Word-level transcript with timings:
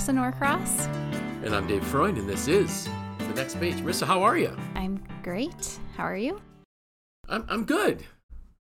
Marisa 0.00 0.14
Norcross. 0.14 0.86
And 1.44 1.54
I'm 1.54 1.66
Dave 1.66 1.86
Freund, 1.86 2.16
and 2.16 2.26
this 2.26 2.48
is 2.48 2.88
The 3.18 3.34
Next 3.34 3.60
Page. 3.60 3.74
Marisa, 3.76 4.06
how 4.06 4.22
are 4.22 4.38
you? 4.38 4.56
I'm 4.74 5.04
great. 5.22 5.78
How 5.94 6.04
are 6.04 6.16
you? 6.16 6.40
I'm, 7.28 7.44
I'm 7.50 7.66
good. 7.66 8.04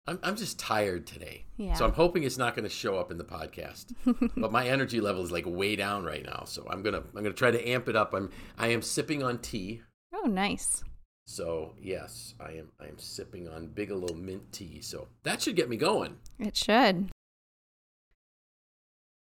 I'm, 0.05 0.19
I'm 0.21 0.35
just 0.35 0.59
tired 0.59 1.07
today. 1.07 1.45
Yeah. 1.57 1.73
So 1.73 1.85
I'm 1.85 1.93
hoping 1.93 2.21
it's 2.21 2.37
not 2.37 2.53
going 2.55 2.65
to 2.65 2.69
show 2.69 2.99
up 2.99 3.09
in 3.09 3.17
the 3.17 3.23
podcast. 3.23 3.95
but 4.37 4.51
my 4.51 4.67
energy 4.67 5.01
level 5.01 5.23
is 5.23 5.31
like 5.31 5.45
way 5.47 5.75
down 5.75 6.03
right 6.03 6.23
now. 6.23 6.43
So 6.45 6.67
I'm 6.69 6.83
going 6.83 6.93
to 6.93 6.99
I'm 6.99 7.23
going 7.23 7.25
to 7.25 7.33
try 7.33 7.49
to 7.49 7.69
amp 7.69 7.89
it 7.89 7.95
up. 7.95 8.13
I'm 8.13 8.29
I 8.59 8.67
am 8.67 8.83
sipping 8.83 9.23
on 9.23 9.39
tea. 9.39 9.81
Oh, 10.13 10.27
nice. 10.27 10.83
So 11.25 11.73
yes, 11.81 12.35
I 12.39 12.51
am 12.51 12.71
I 12.79 12.85
am 12.85 12.99
sipping 12.99 13.47
on 13.49 13.65
Bigelow 13.65 14.13
mint 14.13 14.51
tea. 14.51 14.79
So 14.81 15.07
that 15.23 15.41
should 15.41 15.55
get 15.55 15.69
me 15.69 15.77
going. 15.77 16.17
It 16.37 16.55
should. 16.55 17.09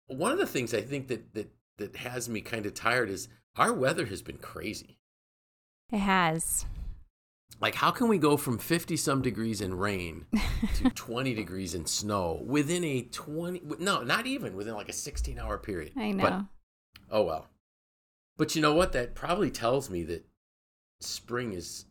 One 0.07 0.33
of 0.33 0.39
the 0.39 0.47
things 0.47 0.73
I 0.73 0.81
think 0.81 1.09
that 1.09 1.35
that 1.35 1.53
that 1.81 1.97
has 1.97 2.29
me 2.29 2.41
kind 2.41 2.65
of 2.65 2.75
tired 2.75 3.11
is 3.11 3.29
our 3.57 3.73
weather 3.73 4.07
has 4.07 4.23
been 4.23 4.39
crazy. 4.39 4.99
It 5.91 5.99
has. 5.99 6.65
Like 7.61 7.75
how 7.75 7.91
can 7.91 8.09
we 8.09 8.19
go 8.19 8.37
from 8.37 8.59
50 8.59 8.97
some 8.97 9.21
degrees 9.21 9.61
in 9.61 9.75
rain 9.75 10.27
to 10.77 10.91
20 10.91 11.35
degrees 11.35 11.75
in 11.75 11.85
snow 11.85 12.43
within 12.47 12.85
a 12.85 13.03
20 13.03 13.63
no, 13.81 14.03
not 14.03 14.27
even 14.27 14.55
within 14.55 14.75
like 14.75 14.89
a 14.89 14.95
16 14.95 15.39
hour 15.39 15.59
period. 15.59 15.93
I 15.97 16.13
know. 16.13 16.23
But, 16.23 16.45
oh 17.11 17.23
well. 17.23 17.49
But 18.37 18.55
you 18.55 18.63
know 18.63 18.75
what 18.75 18.93
that 18.93 19.15
probably 19.15 19.51
tells 19.51 19.91
me 19.91 20.05
that 20.05 20.25
spring 21.01 21.53
is 21.53 21.87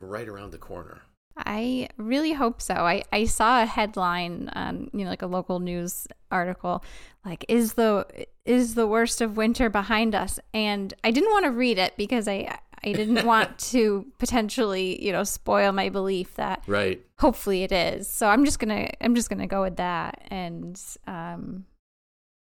right 0.00 0.28
around 0.28 0.50
the 0.50 0.58
corner. 0.58 1.02
I 1.36 1.88
really 1.96 2.32
hope 2.32 2.62
so. 2.62 2.74
I, 2.74 3.04
I 3.12 3.26
saw 3.26 3.62
a 3.62 3.66
headline 3.66 4.48
on 4.54 4.90
you 4.92 5.04
know 5.04 5.10
like 5.10 5.22
a 5.22 5.26
local 5.26 5.60
news 5.60 6.06
article 6.30 6.82
like 7.24 7.44
is 7.48 7.74
the 7.74 8.06
is 8.44 8.74
the 8.74 8.86
worst 8.86 9.20
of 9.20 9.36
winter 9.36 9.68
behind 9.68 10.14
us 10.14 10.40
and 10.54 10.94
I 11.04 11.10
didn't 11.10 11.30
want 11.30 11.44
to 11.44 11.50
read 11.50 11.78
it 11.78 11.94
because 11.96 12.26
I 12.26 12.58
I 12.84 12.92
didn't 12.92 13.26
want 13.26 13.58
to 13.72 14.06
potentially 14.18 15.04
you 15.04 15.12
know 15.12 15.24
spoil 15.24 15.72
my 15.72 15.88
belief 15.88 16.34
that 16.36 16.62
Right. 16.66 17.04
hopefully 17.18 17.62
it 17.64 17.72
is. 17.72 18.08
So 18.08 18.28
I'm 18.28 18.44
just 18.44 18.58
gonna 18.58 18.90
I'm 19.00 19.14
just 19.14 19.28
gonna 19.28 19.46
go 19.46 19.62
with 19.62 19.76
that 19.76 20.22
and 20.30 20.80
um 21.06 21.66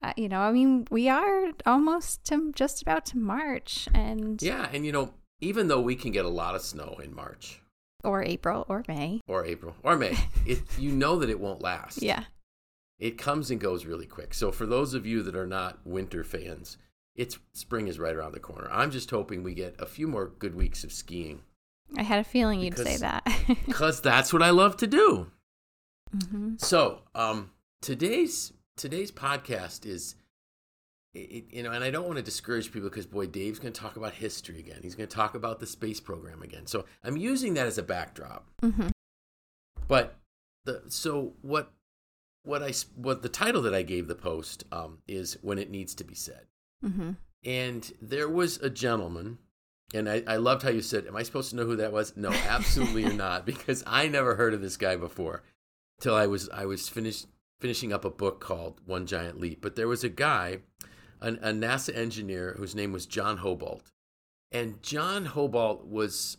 uh, 0.04 0.14
you 0.18 0.30
know 0.30 0.42
I 0.42 0.52
mean 0.52 0.86
we 0.92 1.10
are 1.10 1.52
almost 1.66 2.26
to 2.26 2.52
just 2.54 2.82
about 2.82 3.06
to 3.08 3.18
March 3.18 3.88
and 3.94 4.42
Yeah, 4.42 4.70
and 4.72 4.86
you 4.86 4.92
know, 4.92 5.14
even 5.40 5.68
though 5.68 5.82
we 5.82 5.96
can 5.96 6.12
get 6.12 6.26
a 6.26 6.30
lot 6.30 6.56
of 6.56 6.62
snow 6.62 7.00
in 7.04 7.16
March 7.16 7.60
or 8.04 8.24
April 8.24 8.66
or 8.70 8.84
May 8.88 9.22
or 9.28 9.46
April 9.46 9.76
or 9.84 9.96
May, 9.96 10.18
it 10.46 10.60
you 10.78 10.92
know 10.92 11.18
that 11.20 11.30
it 11.30 11.40
won't 11.40 11.62
last. 11.62 12.02
yeah 12.02 12.26
It 13.00 13.18
comes 13.18 13.52
and 13.52 13.60
goes 13.60 13.86
really 13.86 14.06
quick. 14.06 14.34
So 14.34 14.52
for 14.52 14.66
those 14.66 14.94
of 14.94 15.06
you 15.06 15.24
that 15.24 15.36
are 15.36 15.48
not 15.48 15.80
winter 15.86 16.24
fans, 16.24 16.78
it's 17.16 17.38
spring 17.54 17.88
is 17.88 18.00
right 18.00 18.16
around 18.16 18.34
the 18.34 18.40
corner. 18.40 18.70
I'm 18.72 18.92
just 18.92 19.10
hoping 19.12 19.44
we 19.44 19.54
get 19.54 19.76
a 19.80 19.86
few 19.86 20.08
more 20.08 20.28
good 20.28 20.56
weeks 20.56 20.84
of 20.84 20.92
skiing 20.92 21.42
I 21.98 22.02
had 22.04 22.20
a 22.20 22.24
feeling 22.24 22.60
you'd 22.60 22.78
say 22.78 22.98
that. 22.98 23.28
because 23.68 24.02
that's 24.02 24.34
what 24.34 24.42
I 24.42 24.50
love 24.50 24.78
to 24.78 24.88
do. 24.88 25.32
hmm 26.30 26.56
So, 26.58 27.02
um, 27.14 27.52
today's 27.82 28.54
today's 28.78 29.12
podcast 29.12 29.86
is, 29.86 30.16
it, 31.14 31.46
you 31.52 31.64
know, 31.64 31.72
and 31.72 31.84
I 31.84 31.92
don't 31.92 32.06
want 32.06 32.18
to 32.18 32.24
discourage 32.24 32.72
people 32.72 32.90
because 32.90 33.06
boy, 33.06 33.28
Dave's 33.28 33.60
going 33.60 33.74
to 33.74 33.80
talk 33.80 33.98
about 33.98 34.14
history 34.14 34.60
again. 34.60 34.80
He's 34.82 34.96
going 34.96 35.08
to 35.08 35.16
talk 35.16 35.36
about 35.36 35.60
the 35.60 35.68
space 35.68 36.00
program 36.00 36.42
again. 36.42 36.66
So 36.66 36.86
I'm 37.04 37.18
using 37.18 37.54
that 37.54 37.68
as 37.68 37.78
a 37.78 37.84
backdrop. 37.84 38.48
hmm 38.62 38.88
But 39.88 40.16
the 40.66 40.84
so 40.88 41.34
what 41.42 41.72
what 42.44 42.64
I 42.64 42.74
what 42.96 43.22
the 43.22 43.30
title 43.30 43.62
that 43.64 43.74
I 43.74 43.84
gave 43.84 44.08
the 44.08 44.16
post 44.16 44.64
um, 44.72 45.00
is 45.08 45.38
when 45.42 45.60
it 45.60 45.70
needs 45.70 45.96
to 45.96 46.04
be 46.04 46.16
said. 46.16 46.48
Mm-hmm. 46.84 47.12
And 47.46 47.94
there 48.02 48.30
was 48.30 48.58
a 48.58 48.70
gentleman, 48.70 49.38
and 49.94 50.10
I, 50.10 50.24
I 50.26 50.38
loved 50.38 50.64
how 50.64 50.70
you 50.70 50.82
said, 50.82 51.08
Am 51.08 51.16
I 51.16 51.24
supposed 51.24 51.50
to 51.50 51.56
know 51.56 51.66
who 51.66 51.76
that 51.78 51.92
was? 51.92 52.16
No, 52.16 52.32
absolutely 52.32 53.04
you're 53.04 53.14
not, 53.14 53.46
because 53.46 53.84
I 53.86 54.08
never 54.08 54.36
heard 54.36 54.54
of 54.54 54.62
this 54.62 54.78
guy 54.78 54.96
before 54.96 55.44
till 56.00 56.16
I 56.16 56.28
was 56.28 56.50
I 56.50 56.66
was 56.66 56.90
finished 56.90 57.28
finishing 57.60 57.94
up 57.94 58.04
a 58.04 58.10
book 58.10 58.42
called 58.42 58.82
One 58.86 59.06
Giant 59.06 59.40
Leap. 59.40 59.62
But 59.62 59.76
there 59.76 59.88
was 59.88 60.04
a 60.04 60.10
guy, 60.10 60.60
an, 61.24 61.40
a 61.42 61.52
NASA 61.52 61.96
engineer 61.96 62.56
whose 62.58 62.76
name 62.76 62.92
was 62.92 63.06
John 63.06 63.40
Houbolt. 63.40 63.92
And 64.52 64.82
John 64.84 65.26
Houbolt 65.26 65.86
was 65.86 66.38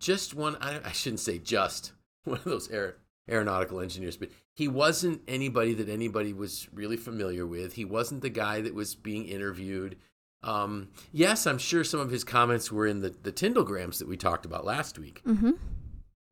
just 0.00 0.34
one, 0.34 0.56
I, 0.60 0.80
I 0.84 0.92
shouldn't 0.92 1.20
say 1.20 1.38
just, 1.38 1.92
one 2.24 2.38
of 2.38 2.44
those 2.44 2.70
aer, 2.70 2.96
aeronautical 3.30 3.80
engineers, 3.80 4.18
but 4.18 4.30
he 4.54 4.68
wasn't 4.68 5.22
anybody 5.26 5.72
that 5.74 5.88
anybody 5.88 6.32
was 6.32 6.68
really 6.72 6.98
familiar 6.98 7.46
with. 7.46 7.74
He 7.74 7.84
wasn't 7.84 8.20
the 8.20 8.28
guy 8.28 8.60
that 8.60 8.74
was 8.74 8.94
being 8.94 9.26
interviewed. 9.26 9.96
Um, 10.42 10.88
yes, 11.10 11.46
I'm 11.46 11.56
sure 11.58 11.84
some 11.84 12.00
of 12.00 12.10
his 12.10 12.24
comments 12.24 12.70
were 12.70 12.86
in 12.86 13.00
the, 13.00 13.14
the 13.22 13.32
Tindallgrams 13.32 13.98
that 13.98 14.08
we 14.08 14.18
talked 14.18 14.44
about 14.44 14.66
last 14.66 14.98
week, 14.98 15.22
hmm 15.24 15.52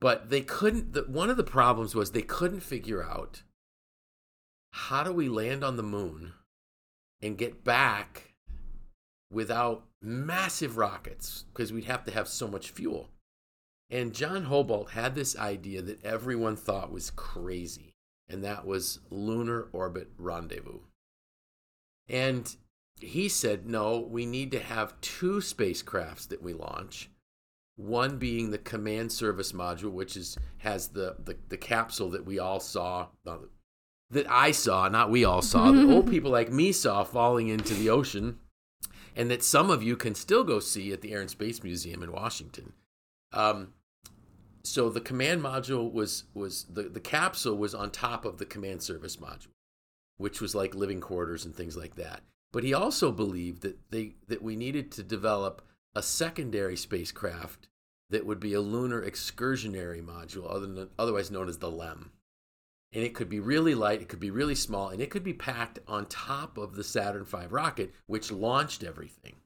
but 0.03 0.31
they 0.31 0.41
couldn't. 0.41 0.95
The, 0.95 1.03
one 1.03 1.31
of 1.31 1.37
the 1.37 1.45
problems 1.45 1.95
was 1.95 2.11
they 2.11 2.23
couldn't 2.23 2.65
figure 2.65 3.05
out 3.05 3.45
how 4.73 5.05
do 5.05 5.13
we 5.13 5.29
land 5.29 5.63
on 5.63 5.77
the 5.77 5.83
moon 5.85 6.33
and 7.23 7.39
get 7.39 7.65
back 7.65 8.35
without 9.31 9.85
massive 10.03 10.77
rockets 10.77 11.45
because 11.53 11.73
we'd 11.73 11.85
have 11.85 12.05
to 12.05 12.13
have 12.13 12.29
so 12.29 12.49
much 12.49 12.71
fuel. 12.71 13.09
And 13.91 14.15
John 14.15 14.47
Houbolt 14.47 14.91
had 14.91 15.15
this 15.15 15.39
idea 15.39 15.83
that 15.83 16.05
everyone 16.05 16.57
thought 16.57 16.91
was 16.91 17.11
crazy, 17.11 17.95
and 18.29 18.43
that 18.43 18.67
was 18.67 19.01
lunar 19.11 19.69
orbit 19.73 20.11
rendezvous. 20.17 20.81
And 22.09 22.55
he 23.01 23.29
said, 23.29 23.67
no, 23.67 23.99
we 23.99 24.27
need 24.27 24.51
to 24.53 24.61
have 24.61 25.01
two 25.01 25.37
spacecrafts 25.37 26.29
that 26.29 26.43
we 26.43 26.53
launch. 26.53 27.11
One 27.77 28.19
being 28.19 28.51
the 28.51 28.59
command 28.59 29.13
service 29.13 29.53
module, 29.53 29.93
which 29.93 30.17
is 30.17 30.37
has 30.59 30.89
the, 30.89 31.17
the, 31.25 31.37
the 31.49 31.57
capsule 31.57 32.11
that 32.11 32.25
we 32.25 32.39
all 32.39 32.61
saw, 32.61 33.09
that 34.13 34.31
I 34.31 34.53
saw, 34.53 34.89
not 34.89 35.11
we 35.11 35.25
all 35.25 35.43
saw, 35.43 35.73
that 35.73 35.91
old 35.91 36.09
people 36.11 36.31
like 36.31 36.53
me 36.53 36.71
saw 36.71 37.03
falling 37.03 37.49
into 37.49 37.75
the 37.75 37.91
ocean, 37.91 38.39
and 39.17 39.31
that 39.31 39.43
some 39.43 39.71
of 39.71 39.83
you 39.83 39.97
can 39.97 40.15
still 40.15 40.45
go 40.45 40.61
see 40.61 40.93
at 40.93 41.01
the 41.01 41.13
Air 41.13 41.21
and 41.21 41.31
Space 41.31 41.63
Museum 41.63 42.03
in 42.03 42.13
Washington. 42.13 42.75
Um, 43.33 43.73
so 44.63 44.91
the 44.91 45.01
command 45.01 45.43
module 45.43 45.93
was 45.93 46.25
was 46.35 46.67
the, 46.71 46.85
the 46.85 47.01
capsule 47.01 47.57
was 47.57 47.75
on 47.75 47.91
top 47.91 48.25
of 48.25 48.39
the 48.39 48.47
command 48.47 48.83
service 48.83 49.17
module, 49.17 49.49
which 50.19 50.41
was 50.41 50.55
like 50.55 50.75
living 50.75 51.01
quarters 51.01 51.45
and 51.45 51.55
things 51.55 51.77
like 51.77 51.97
that. 51.97 52.21
But 52.53 52.65
he 52.65 52.75
also 52.75 53.11
believed 53.11 53.63
that 53.63 53.79
they 53.91 54.15
that 54.29 54.43
we 54.43 54.57
needed 54.57 54.93
to 54.93 55.03
develop 55.03 55.63
a 55.95 56.03
secondary 56.03 56.77
spacecraft 56.77 57.69
that 58.11 58.27
would 58.27 58.41
be 58.41 58.53
a 58.53 58.61
lunar 58.61 59.03
excursionary 59.03 60.05
module, 60.05 60.49
other 60.49 60.67
than, 60.67 60.89
otherwise 60.99 61.31
known 61.31 61.49
as 61.49 61.59
the 61.59 61.71
LEM. 61.71 62.13
And 62.95 63.03
it 63.03 63.15
could 63.15 63.31
be 63.31 63.41
really 63.41 63.75
light, 63.75 64.03
it 64.03 64.09
could 64.09 64.21
be 64.21 64.31
really 64.31 64.55
small, 64.55 64.91
and 64.91 65.01
it 65.01 65.09
could 65.09 65.25
be 65.25 65.33
packed 65.33 65.79
on 65.89 66.07
top 66.07 66.59
of 66.59 66.75
the 66.75 66.85
Saturn 66.85 67.25
V 67.25 67.47
rocket, 67.49 67.95
which 68.07 68.31
launched 68.31 68.85
everything. 68.85 69.37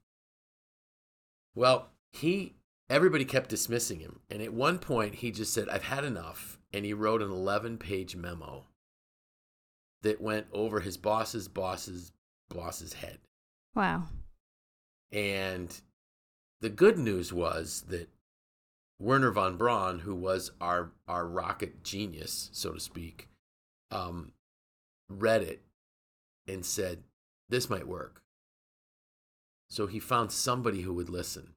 Well, 1.54 1.90
he 2.12 2.56
everybody 2.90 3.24
kept 3.24 3.48
dismissing 3.48 4.00
him, 4.00 4.20
and 4.28 4.42
at 4.42 4.52
one 4.52 4.78
point 4.78 5.16
he 5.16 5.30
just 5.30 5.54
said, 5.54 5.68
"I've 5.68 5.84
had 5.84 6.04
enough," 6.04 6.58
and 6.72 6.84
he 6.84 6.92
wrote 6.92 7.22
an 7.22 7.30
11-page 7.30 8.16
memo 8.16 8.64
that 10.02 10.20
went 10.20 10.46
over 10.52 10.80
his 10.80 10.96
boss's 10.96 11.48
boss's 11.48 12.12
boss's 12.48 12.94
head. 12.94 13.18
Wow. 13.74 14.04
And 15.12 15.80
the 16.60 16.68
good 16.68 16.98
news 16.98 17.32
was 17.32 17.84
that 17.88 18.08
Wernher 18.98 19.30
von 19.30 19.56
Braun, 19.56 20.00
who 20.00 20.14
was 20.14 20.50
our 20.60 20.92
our 21.06 21.26
rocket 21.26 21.84
genius, 21.84 22.50
so 22.52 22.72
to 22.72 22.80
speak, 22.80 23.28
um, 23.90 24.32
read 25.08 25.42
it 25.42 25.62
and 26.46 26.64
said, 26.64 27.04
"This 27.48 27.70
might 27.70 27.88
work." 27.88 28.22
So 29.68 29.86
he 29.86 29.98
found 29.98 30.30
somebody 30.30 30.82
who 30.82 30.94
would 30.94 31.08
listen, 31.08 31.54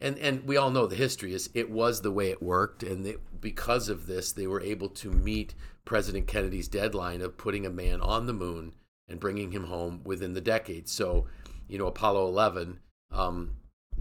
and 0.00 0.18
and 0.18 0.44
we 0.44 0.56
all 0.56 0.70
know 0.70 0.86
the 0.86 0.96
history 0.96 1.32
is 1.32 1.50
it 1.54 1.70
was 1.70 2.02
the 2.02 2.12
way 2.12 2.30
it 2.30 2.42
worked, 2.42 2.82
and 2.82 3.04
they, 3.04 3.16
because 3.40 3.88
of 3.88 4.06
this, 4.06 4.32
they 4.32 4.46
were 4.46 4.60
able 4.60 4.88
to 4.90 5.10
meet 5.10 5.54
President 5.84 6.26
Kennedy's 6.26 6.68
deadline 6.68 7.20
of 7.20 7.38
putting 7.38 7.64
a 7.64 7.70
man 7.70 8.00
on 8.00 8.26
the 8.26 8.32
moon 8.32 8.74
and 9.08 9.20
bringing 9.20 9.52
him 9.52 9.64
home 9.64 10.00
within 10.04 10.34
the 10.34 10.40
decade. 10.40 10.88
So, 10.88 11.26
you 11.68 11.78
know, 11.78 11.86
Apollo 11.86 12.26
11 12.28 12.80
um, 13.12 13.52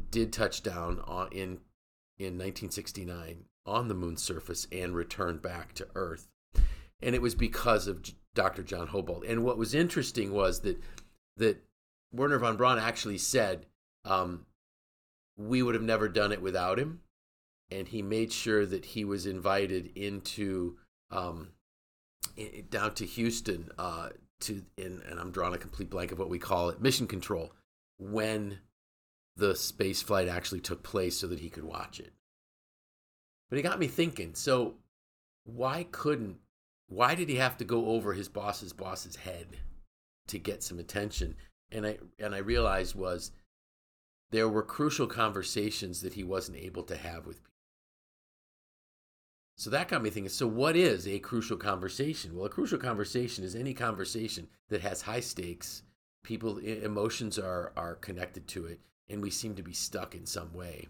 did 0.10 0.34
touch 0.34 0.64
down 0.64 1.00
on, 1.06 1.28
in 1.32 1.60
in 2.18 2.38
1969 2.38 3.46
on 3.66 3.88
the 3.88 3.94
moon's 3.94 4.22
surface 4.22 4.68
and 4.72 4.96
returned 4.96 5.42
back 5.42 5.74
to 5.74 5.88
Earth, 5.96 6.28
and 7.02 7.16
it 7.16 7.22
was 7.22 7.36
because 7.36 7.88
of 7.88 8.04
Dr. 8.34 8.64
John 8.64 8.88
Houbolt. 8.88 9.30
And 9.30 9.44
what 9.44 9.58
was 9.58 9.74
interesting 9.74 10.34
was 10.34 10.62
that 10.62 10.82
that 11.38 11.64
Wernher 12.14 12.40
von 12.40 12.58
Braun 12.58 12.80
actually 12.80 13.18
said, 13.18 13.66
um, 14.06 14.46
"We 15.38 15.62
would 15.62 15.76
have 15.76 15.84
never 15.84 16.08
done 16.08 16.32
it 16.32 16.42
without 16.42 16.80
him," 16.80 17.02
and 17.72 17.88
he 17.88 18.02
made 18.02 18.32
sure 18.32 18.66
that 18.66 18.86
he 18.86 19.04
was 19.04 19.26
invited 19.26 19.92
into 19.96 20.78
um, 21.12 21.50
down 22.70 22.94
to 22.96 23.06
Houston 23.06 23.70
uh, 23.78 24.10
to 24.42 24.64
in, 24.78 25.02
and 25.10 25.20
I'm 25.20 25.32
drawing 25.32 25.54
a 25.54 25.60
complete 25.60 25.90
blank 25.90 26.12
of 26.12 26.20
what 26.20 26.30
we 26.30 26.40
call 26.40 26.70
it 26.70 26.82
mission 26.82 27.08
control 27.08 27.54
when 27.98 28.60
the 29.38 29.56
space 29.56 30.02
flight 30.02 30.28
actually 30.28 30.62
took 30.62 30.84
place 30.84 31.18
so 31.18 31.28
that 31.28 31.40
he 31.40 31.50
could 31.50 31.64
watch 31.64 32.00
it. 32.00 32.14
But 33.50 33.60
it 33.60 33.64
got 33.64 33.80
me 33.80 33.88
thinking. 33.88 34.34
So 34.34 34.76
why 35.44 35.88
couldn't 35.92 36.38
why 36.88 37.16
did 37.16 37.30
he 37.30 37.36
have 37.36 37.58
to 37.58 37.66
go 37.66 37.88
over 37.88 38.14
his 38.14 38.30
boss's 38.30 38.74
boss's 38.74 39.18
head 39.18 39.58
to 40.28 40.40
get 40.40 40.64
some 40.64 40.80
attention? 40.80 41.36
And 41.72 41.86
I 41.86 41.98
and 42.20 42.36
I 42.36 42.40
realized 42.40 42.96
was 42.96 43.32
there 44.32 44.50
were 44.50 44.64
crucial 44.64 45.08
conversations 45.08 46.02
that 46.02 46.14
he 46.14 46.24
wasn't 46.24 46.58
able 46.58 46.84
to 46.84 46.96
have 46.96 47.26
with 47.26 47.38
people. 47.38 47.52
So 49.58 49.70
that 49.70 49.88
got 49.88 50.04
me 50.04 50.10
thinking. 50.10 50.30
So, 50.30 50.48
what 50.48 50.76
is 50.76 51.08
a 51.08 51.20
crucial 51.20 51.58
conversation? 51.58 52.36
Well, 52.36 52.46
a 52.46 52.50
crucial 52.50 52.78
conversation 52.78 53.44
is 53.44 53.56
any 53.56 53.74
conversation 53.74 54.48
that 54.70 54.82
has 54.82 55.04
high 55.04 55.22
stakes. 55.22 55.84
People 56.24 56.58
emotions 56.58 57.40
are 57.40 57.72
are 57.78 57.96
connected 57.96 58.48
to 58.50 58.66
it, 58.66 58.82
and 59.08 59.22
we 59.22 59.30
seem 59.30 59.56
to 59.56 59.64
be 59.64 59.74
stuck 59.74 60.14
in 60.14 60.26
some 60.26 60.54
way. 60.54 60.88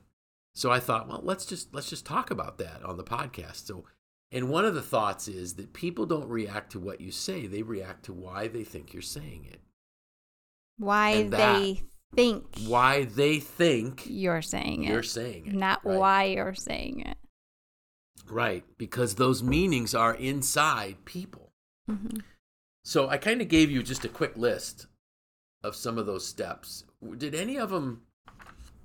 So 0.55 0.71
I 0.71 0.79
thought, 0.79 1.07
well, 1.07 1.21
let's 1.21 1.45
just 1.45 1.73
let's 1.73 1.89
just 1.89 2.05
talk 2.05 2.31
about 2.31 2.57
that 2.57 2.83
on 2.83 2.97
the 2.97 3.03
podcast. 3.03 3.67
So, 3.67 3.85
and 4.35 4.49
one 4.49 4.65
of 4.65 4.75
the 4.75 4.81
thoughts 4.81 5.29
is 5.29 5.53
that 5.53 5.71
people 5.71 6.05
don't 6.05 6.27
react 6.27 6.73
to 6.73 6.79
what 6.79 6.99
you 6.99 7.09
say; 7.09 7.47
they 7.47 7.61
react 7.61 8.03
to 8.05 8.13
why 8.13 8.49
they 8.49 8.65
think 8.65 8.93
you're 8.93 9.01
saying 9.01 9.47
it. 9.49 9.61
Why 10.77 11.23
they 11.23 11.83
think 12.13 12.45
why 12.67 13.05
they 13.05 13.39
think 13.39 14.03
you're 14.05 14.41
saying 14.41 14.83
it. 14.83 14.91
You're 14.91 15.03
saying 15.03 15.47
it, 15.47 15.53
not 15.53 15.85
right? 15.85 15.97
why 15.97 16.23
you're 16.25 16.53
saying 16.53 16.99
it. 16.99 17.17
Right, 18.29 18.65
because 18.77 19.15
those 19.15 19.41
meanings 19.41 19.95
are 19.95 20.13
inside 20.13 21.05
people. 21.05 21.53
Mm-hmm. 21.89 22.17
So 22.83 23.07
I 23.07 23.17
kind 23.17 23.41
of 23.41 23.47
gave 23.47 23.71
you 23.71 23.83
just 23.83 24.03
a 24.03 24.09
quick 24.09 24.35
list 24.35 24.87
of 25.63 25.77
some 25.77 25.97
of 25.97 26.07
those 26.07 26.27
steps. 26.27 26.83
Did 27.17 27.35
any 27.35 27.57
of 27.57 27.69
them 27.69 28.01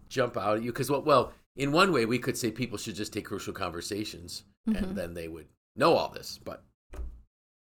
jump 0.09 0.37
out 0.37 0.59
at 0.59 0.63
you? 0.63 0.71
Because 0.71 0.91
well, 0.91 1.03
well, 1.03 1.33
in 1.57 1.73
one 1.73 1.93
way, 1.93 2.07
we 2.07 2.21
could 2.21 2.39
say 2.39 2.53
people 2.53 2.79
should 2.79 2.95
just 2.95 3.13
take 3.13 3.25
crucial 3.25 3.53
conversations, 3.53 4.45
mm-hmm. 4.69 4.85
and 4.85 4.97
then 4.97 5.15
they 5.15 5.29
would 5.29 5.47
know 5.77 5.95
all 5.95 6.09
this. 6.09 6.39
But 6.43 6.65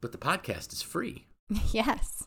but 0.01 0.13
the 0.13 0.19
podcast 0.19 0.73
is 0.73 0.83
free. 0.83 1.27
Yes. 1.73 2.25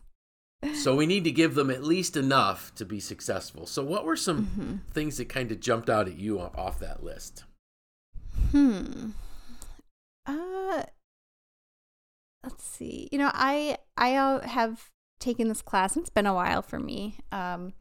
so 0.76 0.96
we 0.96 1.06
need 1.06 1.24
to 1.24 1.32
give 1.32 1.56
them 1.56 1.72
at 1.72 1.84
least 1.84 2.16
enough 2.16 2.74
to 2.76 2.86
be 2.86 3.00
successful. 3.00 3.66
So 3.66 3.84
what 3.84 4.06
were 4.06 4.16
some 4.16 4.46
mm-hmm. 4.46 4.76
things 4.92 5.18
that 5.18 5.30
kind 5.30 5.52
of 5.52 5.60
jumped 5.60 5.90
out 5.90 6.08
at 6.08 6.18
you 6.18 6.40
off 6.40 6.80
that 6.80 7.04
list? 7.04 7.44
Hmm. 8.52 9.12
Uh 10.26 10.84
let's 12.44 12.64
see. 12.64 13.10
You 13.12 13.20
know, 13.20 13.32
I 13.34 13.78
I 13.98 14.16
uh, 14.16 14.48
have 14.48 14.90
taken 15.20 15.48
this 15.48 15.62
class 15.62 15.96
and 15.96 16.04
it's 16.04 16.10
been 16.10 16.26
a 16.26 16.34
while 16.34 16.62
for 16.62 16.80
me. 16.80 17.18
Um 17.32 17.74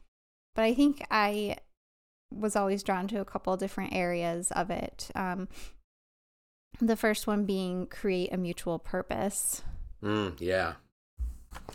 but 0.55 0.65
I 0.65 0.75
think 0.75 1.05
I 1.11 1.57
was 2.31 2.55
always 2.57 2.83
drawn 2.83 3.09
to 3.09 3.21
a 3.21 3.25
couple 3.25 3.57
different 3.57 3.95
areas 3.95 4.51
of 4.53 4.71
it. 4.71 5.11
Um 5.15 5.49
the 6.81 6.97
first 6.97 7.27
one 7.27 7.45
being 7.45 7.87
create 7.87 8.33
a 8.33 8.37
mutual 8.37 8.79
purpose. 8.79 9.63
Mm, 10.03 10.35
yeah. 10.39 10.75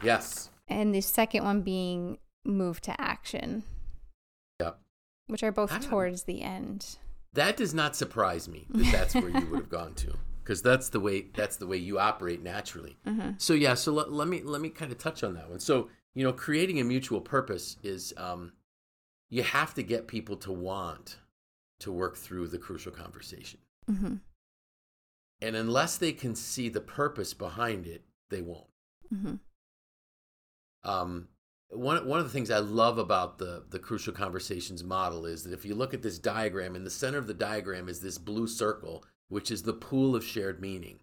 Yes. 0.03 0.50
And 0.68 0.94
the 0.94 1.01
second 1.01 1.44
one 1.44 1.62
being 1.62 2.18
move 2.44 2.81
to 2.81 3.00
action. 3.00 3.63
Yep. 4.59 4.80
Which 5.27 5.44
are 5.44 5.51
both 5.51 5.88
towards 5.88 6.24
the 6.24 6.42
end. 6.42 6.97
That 7.33 7.57
does 7.57 7.74
not 7.74 7.95
surprise 7.95 8.47
me 8.47 8.65
that 8.69 8.92
that's 8.92 9.15
where 9.15 9.30
you 9.30 9.45
would 9.47 9.59
have 9.59 9.69
gone 9.69 9.94
to 9.95 10.13
because 10.44 10.62
that's 10.62 10.89
the 10.89 11.00
way 11.00 11.25
that's 11.33 11.57
the 11.57 11.68
way 11.68 11.77
you 11.77 12.00
operate 12.00 12.42
naturally. 12.42 12.97
Mm-hmm. 13.06 13.31
So 13.38 13.53
yeah, 13.53 13.74
so 13.74 13.92
let, 13.92 14.12
let 14.12 14.27
me 14.27 14.42
let 14.44 14.62
me 14.62 14.69
kind 14.69 14.92
of 14.92 14.97
touch 14.97 15.24
on 15.24 15.33
that 15.33 15.50
one. 15.50 15.59
So 15.59 15.89
you 16.13 16.24
know, 16.24 16.31
creating 16.31 16.80
a 16.80 16.83
mutual 16.83 17.19
purpose 17.19 17.75
is 17.83 18.13
um, 18.15 18.53
you 19.30 19.44
have 19.44 19.74
to 19.74 19.83
get 19.83 20.07
people 20.07 20.38
to 20.38 20.51
want 20.51 21.18
to 21.80 21.92
work 21.92 22.15
through 22.15 22.47
the 22.47 22.57
crucial 22.57 22.92
conversation, 22.92 23.59
mm-hmm. 23.89 24.15
And 25.42 25.56
unless 25.56 25.98
they 25.98 26.12
can 26.12 26.36
see 26.36 26.70
the 26.70 26.82
purpose 26.82 27.34
behind 27.34 27.86
it, 27.86 28.04
they 28.30 28.42
won't. 28.42 28.68
Mm-hmm. 29.14 29.36
Um, 30.90 31.28
one 31.70 32.08
one 32.08 32.20
of 32.20 32.26
the 32.26 32.32
things 32.32 32.52
I 32.52 32.60
love 32.60 32.98
about 32.98 33.38
the 33.38 33.64
the 33.70 33.80
crucial 33.80 34.14
conversations 34.14 34.84
model 34.84 35.26
is 35.26 35.44
that 35.44 35.54
if 35.54 35.66
you 35.66 35.76
look 35.76 35.94
at 35.94 36.02
this 36.02 36.20
diagram, 36.20 36.76
in 36.76 36.84
the 36.84 36.90
center 36.90 37.18
of 37.18 37.28
the 37.28 37.34
diagram 37.34 37.90
is 37.90 38.00
this 38.00 38.18
blue 38.18 38.48
circle 38.48 39.04
which 39.28 39.52
is 39.52 39.64
the 39.64 39.74
pool 39.74 40.16
of 40.16 40.24
shared 40.24 40.62
meaning. 40.62 41.00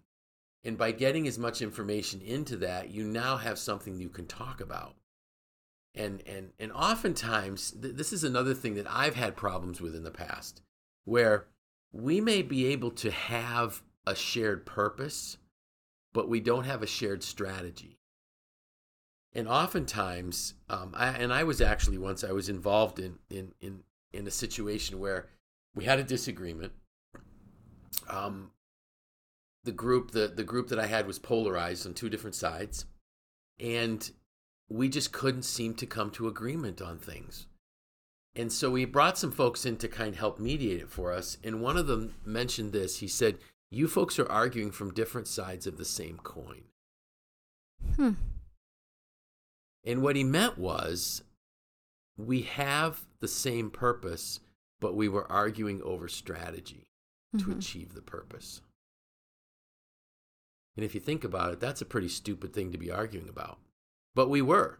And 0.63 0.77
by 0.77 0.91
getting 0.91 1.27
as 1.27 1.37
much 1.37 1.61
information 1.61 2.21
into 2.21 2.55
that, 2.57 2.89
you 2.89 3.03
now 3.03 3.37
have 3.37 3.59
something 3.59 3.99
you 3.99 4.09
can 4.09 4.25
talk 4.25 4.61
about. 4.61 4.95
And 5.93 6.23
and 6.25 6.51
and 6.57 6.71
oftentimes 6.71 7.71
th- 7.71 7.95
this 7.95 8.13
is 8.13 8.23
another 8.23 8.53
thing 8.53 8.75
that 8.75 8.87
I've 8.89 9.15
had 9.15 9.35
problems 9.35 9.81
with 9.81 9.95
in 9.95 10.03
the 10.03 10.11
past 10.11 10.61
where 11.05 11.47
we 11.91 12.21
may 12.21 12.41
be 12.41 12.65
able 12.67 12.91
to 12.91 13.11
have 13.11 13.83
a 14.05 14.15
shared 14.15 14.65
purpose, 14.65 15.37
but 16.13 16.29
we 16.29 16.39
don't 16.39 16.65
have 16.65 16.83
a 16.83 16.87
shared 16.87 17.23
strategy. 17.23 17.99
And 19.33 19.47
oftentimes, 19.47 20.53
um, 20.69 20.93
I, 20.95 21.09
and 21.09 21.33
I 21.33 21.43
was 21.43 21.59
actually 21.59 21.97
once 21.97 22.23
I 22.23 22.31
was 22.31 22.49
involved 22.49 22.99
in 22.99 23.17
in 23.29 23.53
in 23.61 23.83
in 24.11 24.27
a 24.27 24.31
situation 24.31 24.99
where 24.99 25.29
we 25.75 25.85
had 25.85 25.99
a 25.99 26.03
disagreement 26.03 26.73
um, 28.09 28.51
the 29.63 29.71
group 29.71 30.11
the 30.11 30.27
the 30.27 30.43
group 30.43 30.67
that 30.69 30.79
I 30.79 30.87
had 30.87 31.07
was 31.07 31.19
polarized 31.19 31.85
on 31.85 31.93
two 31.93 32.09
different 32.09 32.35
sides, 32.35 32.85
and 33.59 34.09
we 34.69 34.89
just 34.89 35.11
couldn't 35.11 35.43
seem 35.43 35.73
to 35.75 35.85
come 35.85 36.09
to 36.11 36.27
agreement 36.27 36.81
on 36.81 36.97
things. 36.97 37.47
And 38.35 38.51
so 38.51 38.71
we 38.71 38.85
brought 38.85 39.17
some 39.17 39.31
folks 39.31 39.63
in 39.63 39.77
to 39.77 39.87
kind 39.87 40.13
of 40.13 40.19
help 40.19 40.39
mediate 40.39 40.81
it 40.81 40.89
for 40.89 41.11
us. 41.11 41.37
And 41.43 41.61
one 41.61 41.77
of 41.77 41.85
them 41.85 42.15
mentioned 42.25 42.73
this. 42.73 42.97
He 42.97 43.07
said, 43.07 43.37
"You 43.73 43.87
folks 43.87 44.19
are 44.19 44.29
arguing 44.29 44.71
from 44.71 44.93
different 44.93 45.27
sides 45.27 45.65
of 45.65 45.77
the 45.77 45.85
same 45.85 46.17
coin." 46.17 46.63
Hmm. 47.95 48.11
And 49.83 50.01
what 50.01 50.15
he 50.15 50.23
meant 50.23 50.57
was, 50.57 51.23
we 52.15 52.43
have 52.43 53.05
the 53.19 53.27
same 53.27 53.69
purpose, 53.69 54.39
but 54.79 54.95
we 54.95 55.09
were 55.09 55.29
arguing 55.31 55.81
over 55.81 56.07
strategy 56.07 56.87
to 57.33 57.45
mm-hmm. 57.45 57.59
achieve 57.59 57.93
the 57.93 58.01
purpose. 58.01 58.61
And 60.75 60.85
if 60.85 60.95
you 60.95 61.01
think 61.01 61.23
about 61.23 61.53
it, 61.53 61.59
that's 61.59 61.81
a 61.81 61.85
pretty 61.85 62.09
stupid 62.09 62.53
thing 62.53 62.71
to 62.71 62.77
be 62.77 62.91
arguing 62.91 63.27
about. 63.27 63.59
But 64.15 64.29
we 64.29 64.41
were. 64.41 64.79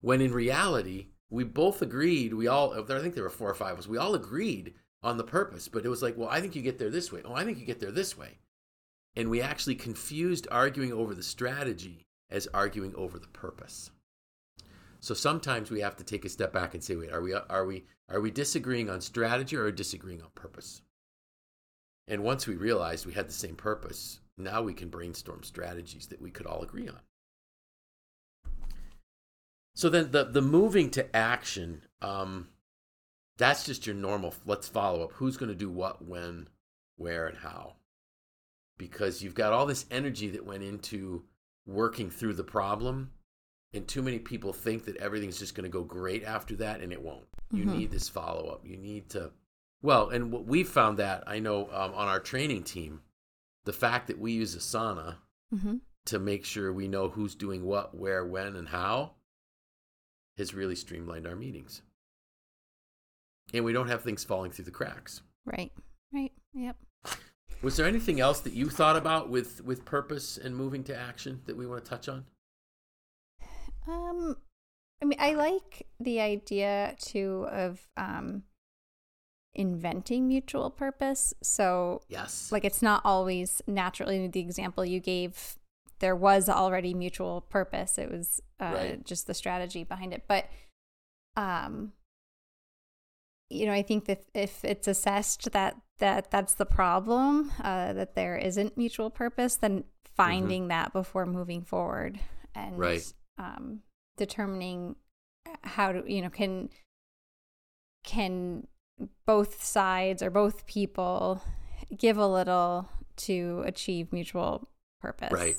When 0.00 0.20
in 0.20 0.32
reality, 0.32 1.08
we 1.28 1.44
both 1.44 1.82
agreed, 1.82 2.34
we 2.34 2.46
all, 2.46 2.72
I 2.72 3.00
think 3.00 3.14
there 3.14 3.24
were 3.24 3.30
four 3.30 3.50
or 3.50 3.54
five 3.54 3.74
of 3.74 3.80
us, 3.80 3.88
we 3.88 3.98
all 3.98 4.14
agreed 4.14 4.74
on 5.02 5.16
the 5.16 5.24
purpose, 5.24 5.68
but 5.68 5.84
it 5.84 5.88
was 5.88 6.02
like, 6.02 6.16
well, 6.16 6.28
I 6.28 6.40
think 6.40 6.54
you 6.54 6.62
get 6.62 6.78
there 6.78 6.90
this 6.90 7.10
way. 7.10 7.22
Oh, 7.24 7.34
I 7.34 7.44
think 7.44 7.58
you 7.58 7.66
get 7.66 7.80
there 7.80 7.90
this 7.90 8.16
way. 8.18 8.38
And 9.16 9.30
we 9.30 9.40
actually 9.40 9.74
confused 9.74 10.46
arguing 10.50 10.92
over 10.92 11.14
the 11.14 11.22
strategy 11.22 12.06
as 12.30 12.46
arguing 12.54 12.94
over 12.94 13.18
the 13.18 13.28
purpose. 13.28 13.90
So 15.00 15.14
sometimes 15.14 15.70
we 15.70 15.80
have 15.80 15.96
to 15.96 16.04
take 16.04 16.24
a 16.24 16.28
step 16.28 16.52
back 16.52 16.74
and 16.74 16.84
say, 16.84 16.94
wait, 16.94 17.10
are 17.10 17.22
we, 17.22 17.34
are 17.34 17.64
we, 17.64 17.84
are 18.10 18.20
we 18.20 18.30
disagreeing 18.30 18.90
on 18.90 19.00
strategy 19.00 19.56
or 19.56 19.70
disagreeing 19.70 20.22
on 20.22 20.28
purpose? 20.34 20.82
And 22.06 22.22
once 22.22 22.46
we 22.46 22.56
realized 22.56 23.06
we 23.06 23.14
had 23.14 23.28
the 23.28 23.32
same 23.32 23.56
purpose, 23.56 24.20
now 24.36 24.62
we 24.62 24.74
can 24.74 24.88
brainstorm 24.88 25.42
strategies 25.42 26.08
that 26.08 26.20
we 26.20 26.30
could 26.30 26.46
all 26.46 26.62
agree 26.62 26.88
on. 26.88 27.00
So 29.74 29.88
then 29.88 30.10
the, 30.10 30.24
the 30.24 30.42
moving 30.42 30.90
to 30.90 31.16
action, 31.16 31.82
um, 32.02 32.48
that's 33.40 33.64
just 33.64 33.86
your 33.86 33.96
normal, 33.96 34.34
let's 34.46 34.68
follow 34.68 35.02
up. 35.02 35.12
Who's 35.12 35.36
going 35.36 35.48
to 35.48 35.54
do 35.54 35.70
what, 35.70 36.04
when, 36.04 36.48
where, 36.96 37.26
and 37.26 37.38
how? 37.38 37.74
Because 38.78 39.22
you've 39.22 39.34
got 39.34 39.52
all 39.52 39.66
this 39.66 39.86
energy 39.90 40.28
that 40.30 40.46
went 40.46 40.62
into 40.62 41.24
working 41.66 42.10
through 42.10 42.34
the 42.34 42.44
problem. 42.44 43.10
And 43.72 43.86
too 43.86 44.02
many 44.02 44.18
people 44.18 44.52
think 44.52 44.84
that 44.84 44.96
everything's 44.96 45.38
just 45.38 45.54
going 45.54 45.64
to 45.64 45.70
go 45.70 45.84
great 45.84 46.24
after 46.24 46.56
that, 46.56 46.80
and 46.80 46.92
it 46.92 47.02
won't. 47.02 47.26
You 47.52 47.64
mm-hmm. 47.64 47.78
need 47.78 47.90
this 47.90 48.08
follow 48.08 48.48
up. 48.48 48.66
You 48.66 48.76
need 48.76 49.08
to 49.10 49.30
well, 49.82 50.10
and 50.10 50.30
what 50.30 50.44
we 50.44 50.62
found 50.64 50.98
that 50.98 51.24
I 51.26 51.38
know 51.38 51.68
um, 51.72 51.94
on 51.94 52.08
our 52.08 52.20
training 52.20 52.64
team, 52.64 53.00
the 53.64 53.72
fact 53.72 54.08
that 54.08 54.18
we 54.18 54.32
use 54.32 54.54
Asana 54.56 55.16
mm-hmm. 55.54 55.76
to 56.06 56.18
make 56.18 56.44
sure 56.44 56.72
we 56.72 56.88
know 56.88 57.08
who's 57.08 57.34
doing 57.34 57.64
what, 57.64 57.96
where, 57.96 58.24
when, 58.24 58.56
and 58.56 58.68
how 58.68 59.12
has 60.36 60.54
really 60.54 60.74
streamlined 60.74 61.26
our 61.26 61.36
meetings. 61.36 61.82
And 63.52 63.64
we 63.64 63.72
don't 63.72 63.88
have 63.88 64.02
things 64.02 64.24
falling 64.24 64.52
through 64.52 64.66
the 64.66 64.70
cracks. 64.70 65.22
Right. 65.44 65.72
Right. 66.12 66.32
Yep. 66.54 66.76
Was 67.62 67.76
there 67.76 67.86
anything 67.86 68.20
else 68.20 68.40
that 68.40 68.54
you 68.54 68.70
thought 68.70 68.96
about 68.96 69.28
with 69.28 69.62
with 69.64 69.84
purpose 69.84 70.38
and 70.38 70.56
moving 70.56 70.82
to 70.84 70.96
action 70.96 71.42
that 71.44 71.56
we 71.56 71.66
want 71.66 71.84
to 71.84 71.90
touch 71.90 72.08
on? 72.08 72.24
Um, 73.86 74.36
I 75.02 75.04
mean, 75.04 75.18
I 75.20 75.34
like 75.34 75.86
the 75.98 76.20
idea 76.20 76.96
too 76.98 77.46
of 77.50 77.86
um 77.96 78.44
inventing 79.54 80.28
mutual 80.28 80.70
purpose. 80.70 81.34
So, 81.42 82.02
yes, 82.08 82.50
like 82.50 82.64
it's 82.64 82.82
not 82.82 83.02
always 83.04 83.60
naturally 83.66 84.26
the 84.26 84.40
example 84.40 84.84
you 84.84 85.00
gave. 85.00 85.56
There 85.98 86.16
was 86.16 86.48
already 86.48 86.94
mutual 86.94 87.42
purpose. 87.42 87.98
It 87.98 88.10
was 88.10 88.40
uh, 88.58 88.72
right. 88.74 89.04
just 89.04 89.26
the 89.26 89.34
strategy 89.34 89.84
behind 89.84 90.14
it. 90.14 90.24
But 90.26 90.48
um 91.36 91.92
you 93.50 93.66
know, 93.66 93.72
I 93.72 93.82
think 93.82 94.06
that 94.06 94.22
if 94.32 94.64
it's 94.64 94.88
assessed 94.88 95.50
that 95.52 95.76
that 95.98 96.30
that's 96.30 96.54
the 96.54 96.66
problem, 96.66 97.52
uh, 97.62 97.92
that 97.92 98.14
there 98.14 98.36
isn't 98.36 98.78
mutual 98.78 99.10
purpose, 99.10 99.56
then 99.56 99.84
finding 100.16 100.62
mm-hmm. 100.62 100.68
that 100.68 100.92
before 100.92 101.26
moving 101.26 101.62
forward 101.62 102.18
and 102.54 102.78
right. 102.78 103.12
um, 103.38 103.80
determining 104.16 104.96
how 105.62 105.92
to, 105.92 106.02
you 106.10 106.22
know, 106.22 106.30
can 106.30 106.70
can 108.04 108.66
both 109.26 109.64
sides 109.64 110.22
or 110.22 110.30
both 110.30 110.66
people 110.66 111.42
give 111.96 112.16
a 112.16 112.26
little 112.26 112.88
to 113.16 113.62
achieve 113.66 114.12
mutual 114.12 114.68
purpose. 115.00 115.32
Right. 115.32 115.56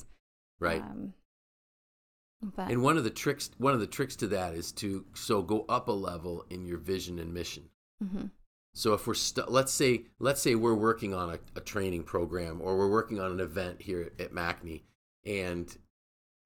Right. 0.60 0.82
Um, 0.82 1.14
but, 2.56 2.72
and 2.72 2.82
one 2.82 2.98
of 2.98 3.04
the 3.04 3.10
tricks 3.12 3.52
one 3.58 3.74
of 3.74 3.80
the 3.80 3.88
tricks 3.88 4.16
to 4.18 4.28
that 4.28 4.56
is 4.56 4.72
to 4.74 5.06
so 5.14 5.42
go 5.44 5.66
up 5.70 5.90
a 5.90 5.92
level 5.92 6.46
in 6.50 6.66
your 6.66 6.78
vision 6.78 7.20
and 7.20 7.34
mission. 7.34 7.70
Mm-hmm. 8.04 8.28
So 8.74 8.94
if 8.94 9.06
we're 9.06 9.16
let's 9.48 9.72
say 9.72 10.06
let's 10.20 10.42
say 10.42 10.56
we're 10.56 10.74
working 10.74 11.14
on 11.14 11.32
a, 11.32 11.40
a, 11.58 11.62
training 11.62 12.04
program 12.04 12.62
or 12.62 12.78
we're 12.78 12.90
working 12.90 13.20
on 13.20 13.32
an 13.32 13.40
event 13.40 13.82
here 13.82 14.12
at, 14.18 14.32
at 14.38 14.58
and 15.26 15.78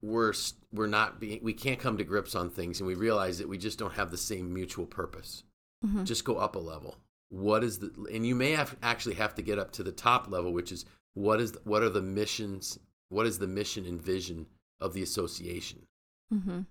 we're 0.02 0.34
we're 0.72 0.88
not 0.88 1.20
being 1.20 1.40
we 1.42 1.54
can't 1.54 1.78
come 1.78 1.96
to 1.98 2.04
grips 2.04 2.34
on 2.34 2.50
things 2.50 2.80
and 2.80 2.86
we 2.86 2.94
realize 2.94 3.38
that 3.38 3.48
we 3.48 3.58
just 3.58 3.78
don't 3.78 3.94
have 3.94 4.10
the 4.10 4.16
same 4.16 4.52
mutual 4.52 4.86
purpose. 4.86 5.44
Mm-hmm. 5.84 6.04
Just 6.04 6.24
go 6.24 6.36
up 6.36 6.56
a 6.56 6.60
level. 6.60 6.96
What 7.28 7.62
is 7.62 7.78
the 7.78 7.92
and 8.12 8.26
you 8.26 8.34
may 8.34 8.52
have 8.52 8.76
actually 8.82 9.14
have 9.14 9.34
to 9.36 9.42
get 9.42 9.58
up 9.58 9.70
to 9.72 9.84
the 9.84 9.92
top 9.92 10.28
level, 10.28 10.52
which 10.52 10.72
is 10.72 10.84
what 11.14 11.40
is 11.40 11.56
what 11.62 11.84
are 11.84 11.90
the 11.90 12.02
missions? 12.02 12.78
What 13.08 13.26
is 13.26 13.38
the 13.38 13.46
mission 13.46 13.86
and 13.86 14.02
vision 14.02 14.46
of 14.80 14.94
the 14.94 15.02
association? 15.02 15.86
Mm-hmm 16.34 16.62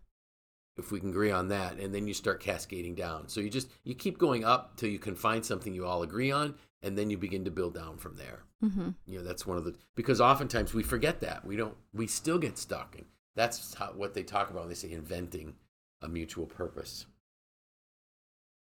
if 0.77 0.91
we 0.91 0.99
can 0.99 1.09
agree 1.09 1.31
on 1.31 1.47
that 1.49 1.77
and 1.79 1.93
then 1.93 2.07
you 2.07 2.13
start 2.13 2.41
cascading 2.41 2.95
down. 2.95 3.27
So 3.27 3.39
you 3.39 3.49
just 3.49 3.69
you 3.83 3.95
keep 3.95 4.17
going 4.17 4.43
up 4.43 4.77
till 4.77 4.89
you 4.89 4.99
can 4.99 5.15
find 5.15 5.45
something 5.45 5.73
you 5.73 5.85
all 5.85 6.03
agree 6.03 6.31
on 6.31 6.55
and 6.81 6.97
then 6.97 7.09
you 7.09 7.17
begin 7.17 7.45
to 7.45 7.51
build 7.51 7.73
down 7.73 7.97
from 7.97 8.15
there. 8.15 8.43
Mm-hmm. 8.63 8.91
you 9.05 9.17
know 9.19 9.23
that's 9.23 9.45
one 9.45 9.57
of 9.57 9.65
the 9.65 9.75
because 9.95 10.19
oftentimes 10.19 10.73
we 10.73 10.81
forget 10.81 11.19
that. 11.21 11.45
We 11.45 11.55
don't 11.55 11.75
we 11.93 12.07
still 12.07 12.39
get 12.39 12.57
stuck 12.57 12.95
and 12.97 13.05
that's 13.35 13.73
how, 13.75 13.87
what 13.87 14.13
they 14.13 14.23
talk 14.23 14.49
about 14.49 14.61
when 14.61 14.69
they 14.69 14.75
say 14.75 14.91
inventing 14.91 15.55
a 16.01 16.07
mutual 16.07 16.45
purpose. 16.45 17.05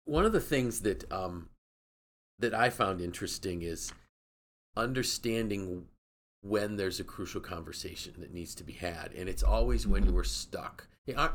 One 0.05 0.25
of 0.25 0.33
the 0.33 0.41
things 0.41 0.81
that 0.81 1.11
um 1.13 1.49
that 2.39 2.55
i 2.55 2.71
found 2.71 3.01
interesting 3.01 3.63
is 3.63 3.93
understanding 4.77 5.87
when 6.43 6.77
there's 6.77 7.01
a 7.01 7.05
crucial 7.05 7.41
conversation 7.41 8.15
that 8.19 8.33
needs 8.33 8.55
to 8.55 8.65
be 8.65 8.73
had 8.73 9.13
and 9.13 9.29
it's 9.29 9.43
always 9.43 9.87
when 9.87 10.03
mm-hmm. 10.03 10.13
you 10.13 10.19
are 10.19 10.25
stuck 10.25 10.87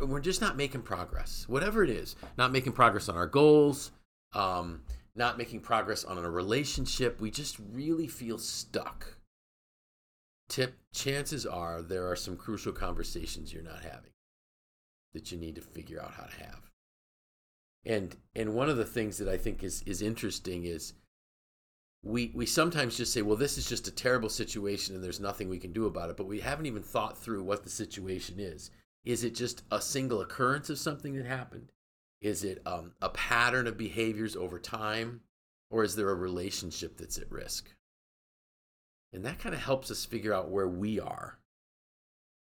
we're 0.02 0.20
just 0.20 0.42
not 0.42 0.58
making 0.58 0.82
progress, 0.82 1.46
whatever 1.48 1.84
it 1.84 1.90
is. 1.90 2.16
Not 2.38 2.52
making 2.52 2.74
progress 2.74 3.10
on 3.10 3.16
our 3.16 3.28
goals, 3.28 3.92
um, 4.34 4.82
not 5.16 5.38
making 5.38 5.62
progress 5.62 6.04
on 6.04 6.18
a 6.18 6.30
relationship. 6.30 7.20
We 7.20 7.32
just 7.32 7.58
really 7.72 8.08
feel 8.08 8.38
stuck. 8.38 9.18
Tip 10.50 10.76
chances 10.94 11.46
are 11.46 11.82
there 11.82 12.10
are 12.10 12.16
some 12.16 12.38
crucial 12.38 12.74
conversations 12.74 13.54
you're 13.54 13.64
not 13.64 13.82
having 13.82 14.12
that 15.14 15.32
you 15.32 15.38
need 15.38 15.56
to 15.56 15.62
figure 15.62 16.02
out 16.02 16.14
how 16.14 16.24
to 16.24 16.44
have. 16.44 16.70
And 17.86 18.16
and 18.36 18.54
one 18.54 18.70
of 18.70 18.78
the 18.78 18.86
things 18.86 19.18
that 19.18 19.28
I 19.28 19.38
think 19.38 19.64
is 19.64 19.84
is 19.84 20.02
interesting 20.02 20.66
is 20.66 20.94
we 22.04 22.32
we 22.36 22.46
sometimes 22.46 22.98
just 22.98 23.14
say, 23.14 23.22
well, 23.22 23.38
this 23.38 23.58
is 23.58 23.68
just 23.68 23.88
a 23.88 23.92
terrible 23.92 24.30
situation 24.30 24.96
and 24.96 25.04
there's 25.04 25.20
nothing 25.20 25.50
we 25.50 25.60
can 25.60 25.74
do 25.74 25.86
about 25.86 26.10
it, 26.10 26.18
but 26.18 26.28
we 26.28 26.40
haven't 26.40 26.66
even 26.66 26.84
thought 26.84 27.18
through 27.18 27.44
what 27.44 27.64
the 27.64 27.70
situation 27.70 28.40
is. 28.40 28.72
Is 29.06 29.24
it 29.24 29.36
just 29.36 29.64
a 29.72 29.82
single 29.82 30.22
occurrence 30.22 30.70
of 30.70 30.80
something 30.80 31.16
that 31.16 31.26
happened? 31.26 31.72
Is 32.22 32.44
it 32.44 32.62
um, 32.66 32.94
a 33.02 33.10
pattern 33.10 33.68
of 33.68 33.78
behaviors 33.78 34.36
over 34.36 34.60
time? 34.60 35.22
Or 35.70 35.84
is 35.84 35.96
there 35.96 36.10
a 36.10 36.16
relationship 36.16 36.98
that's 36.98 37.18
at 37.18 37.32
risk? 37.32 37.74
And 39.12 39.26
that 39.26 39.40
kind 39.40 39.54
of 39.54 39.62
helps 39.62 39.92
us 39.92 40.06
figure 40.06 40.34
out 40.34 40.50
where 40.52 40.68
we 40.68 41.00
are. 41.00 41.40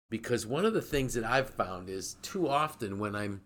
Because 0.08 0.46
one 0.46 0.64
of 0.64 0.74
the 0.74 0.82
things 0.82 1.14
that 1.14 1.24
I've 1.24 1.50
found 1.50 1.88
is 1.88 2.14
too 2.22 2.48
often 2.48 2.98
when 2.98 3.14
I'm 3.16 3.42